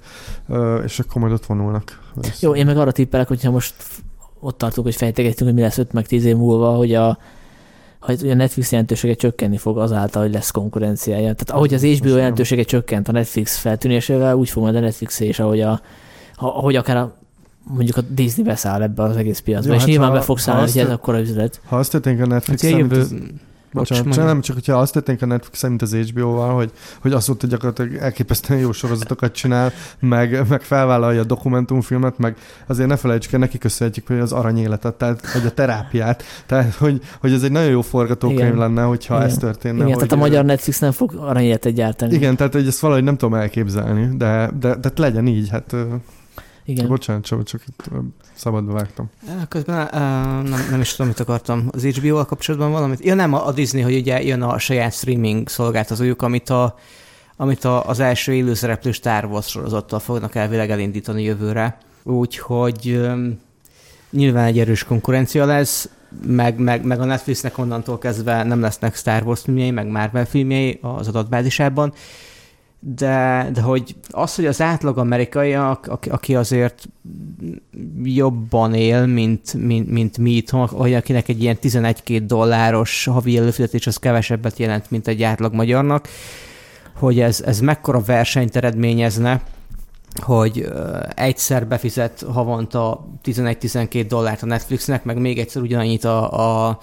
[0.84, 2.00] és akkor majd ott vonulnak.
[2.40, 3.74] Jó, én meg arra tippelek, hogyha most
[4.40, 7.18] ott tartunk, hogy fejtegetünk, hogy mi lesz 5 meg 10 év múlva, hogy a,
[8.02, 11.20] hogy a Netflix jelentősége csökkenni fog azáltal, hogy lesz konkurenciája.
[11.20, 15.38] Tehát ahogy az HBO jelentősége csökkent a Netflix feltűnésével, úgy fog majd a Netflix és
[15.38, 15.80] ahogy, a,
[16.36, 17.14] ahogy akár a,
[17.62, 20.38] mondjuk a Disney beszáll ebbe az egész piacba, ja, és hát nyilván ha, be fog
[20.38, 21.60] szállni, hogy ez akkor a üzlet.
[21.66, 23.06] Ha azt történik a Netflix, hát jövő,
[23.72, 26.70] Bocsánat, csak nem, csak hogyha azt tették a Netflix mint az HBO-val, hogy,
[27.00, 32.96] hogy hogy gyakorlatilag elképesztően jó sorozatokat csinál, meg, meg felvállalja a dokumentumfilmet, meg azért ne
[32.96, 37.42] felejtsük el, neki köszönhetjük, hogy az aranyéletet, tehát hogy a terápiát, tehát hogy, hogy ez
[37.42, 38.58] egy nagyon jó forgatókönyv igen.
[38.58, 39.26] lenne, hogyha igen.
[39.26, 39.74] ez történne.
[39.74, 42.14] Igen, hogy, tehát a magyar Netflix nem fog aranyéletet gyártani.
[42.14, 45.74] Igen, tehát hogy ezt valahogy nem tudom elképzelni, de, de, de legyen így, hát
[46.64, 46.88] igen.
[46.88, 47.90] Bocsánat, csak, csak itt
[48.34, 49.10] szabadba vágtam.
[49.48, 49.90] Közben uh,
[50.48, 51.68] nem, nem is tudom, mit akartam.
[51.70, 53.04] Az HBO-val kapcsolatban valamit?
[53.04, 56.74] Ja nem, a Disney, hogy ugye jön a saját streaming szolgáltatójuk, amit a
[57.36, 61.78] amit a, az első élőszereplő Star Wars sorozattal fognak elvileg elindítani jövőre.
[62.02, 63.40] Úgyhogy um,
[64.10, 65.88] nyilván egy erős konkurencia lesz,
[66.26, 70.78] meg, meg, meg a Netflixnek onnantól kezdve nem lesznek Star Wars filmjei, meg Marvel filmjei
[70.82, 71.92] az adatbázisában
[72.84, 76.88] de, de hogy az, hogy az átlag amerikaiak, aki azért
[78.02, 83.86] jobban él, mint, mint, mint mi itthon, hogy akinek egy ilyen 11-2 dolláros havi előfizetés
[83.86, 86.08] az kevesebbet jelent, mint egy átlag magyarnak,
[86.96, 89.42] hogy ez, ez mekkora versenyt eredményezne,
[90.20, 90.68] hogy
[91.14, 96.78] egyszer befizet havonta 11-12 dollárt a Netflixnek, meg még egyszer ugyanannyit a, a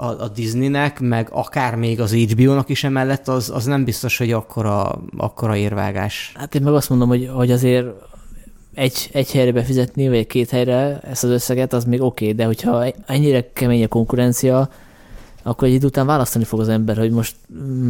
[0.00, 4.32] a, a Disneynek, meg akár még az HBO-nak is emellett, az, az nem biztos, hogy
[4.32, 6.32] akkora, akkora érvágás.
[6.34, 7.86] Hát én meg azt mondom, hogy, hogy azért
[8.74, 12.44] egy, egy helyre befizetni, vagy két helyre ezt az összeget, az még oké, okay, de
[12.44, 14.68] hogyha ennyire kemény a konkurencia,
[15.42, 17.36] akkor egy idő után választani fog az ember, hogy most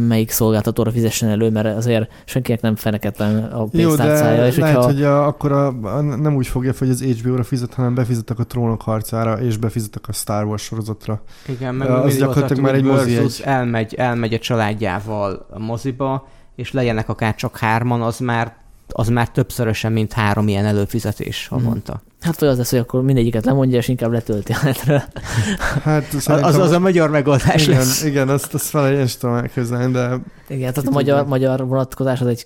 [0.07, 4.35] melyik szolgáltatóra fizessen elő, mert azért senkinek nem feneketlen a pénztárcája.
[4.35, 4.91] Jó, de és lehet, hogyha...
[4.91, 8.43] hogy a, akkor a, a, nem úgy fogja, hogy az HBO-ra fizet, hanem befizetek a
[8.43, 11.21] trónok harcára, és befizetek a Star Wars sorozatra.
[11.47, 13.41] Igen, meg az gyakorlatilag már egy mozi egy...
[13.45, 18.60] elmegy, elmegy a családjával a moziba, és legyenek akár csak hárman, az már
[18.93, 21.91] az már többszörösen, mint három ilyen előfizetés havonta.
[21.91, 22.09] Hmm.
[22.21, 25.07] Hát vagy az lesz, hogy akkor mindegyiket lemondja, és inkább letölti a netre.
[25.83, 28.03] Hát Az, az, a magyar megoldás igen, lesz.
[28.03, 32.21] igen, azt, azt fel én is tudom elképzelni, de Igen, tehát a magyar, magyar vonatkozás
[32.21, 32.45] az egy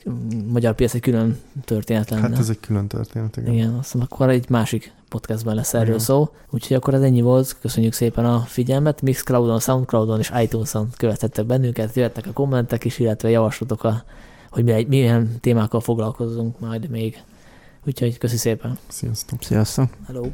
[0.52, 2.22] magyar piac egy külön történet lenne.
[2.22, 3.54] hát ez egy külön történet, igen.
[3.54, 6.00] Igen, azt akkor egy másik podcastben lesz erről Igen.
[6.00, 6.30] szó.
[6.50, 7.56] Úgyhogy akkor ez ennyi volt.
[7.62, 9.02] Köszönjük szépen a figyelmet.
[9.02, 14.04] Mixcloudon, Soundcloudon és iTunes-on követhettek bennünket, jöhetnek a kommentek is, illetve javaslatok, a,
[14.56, 17.24] hogy mi- milyen témákkal foglalkozunk majd még.
[17.86, 18.78] Úgyhogy köszi szépen.
[18.88, 19.42] Sziasztok.
[19.42, 19.90] Sziasztok!
[20.08, 20.28] Hello!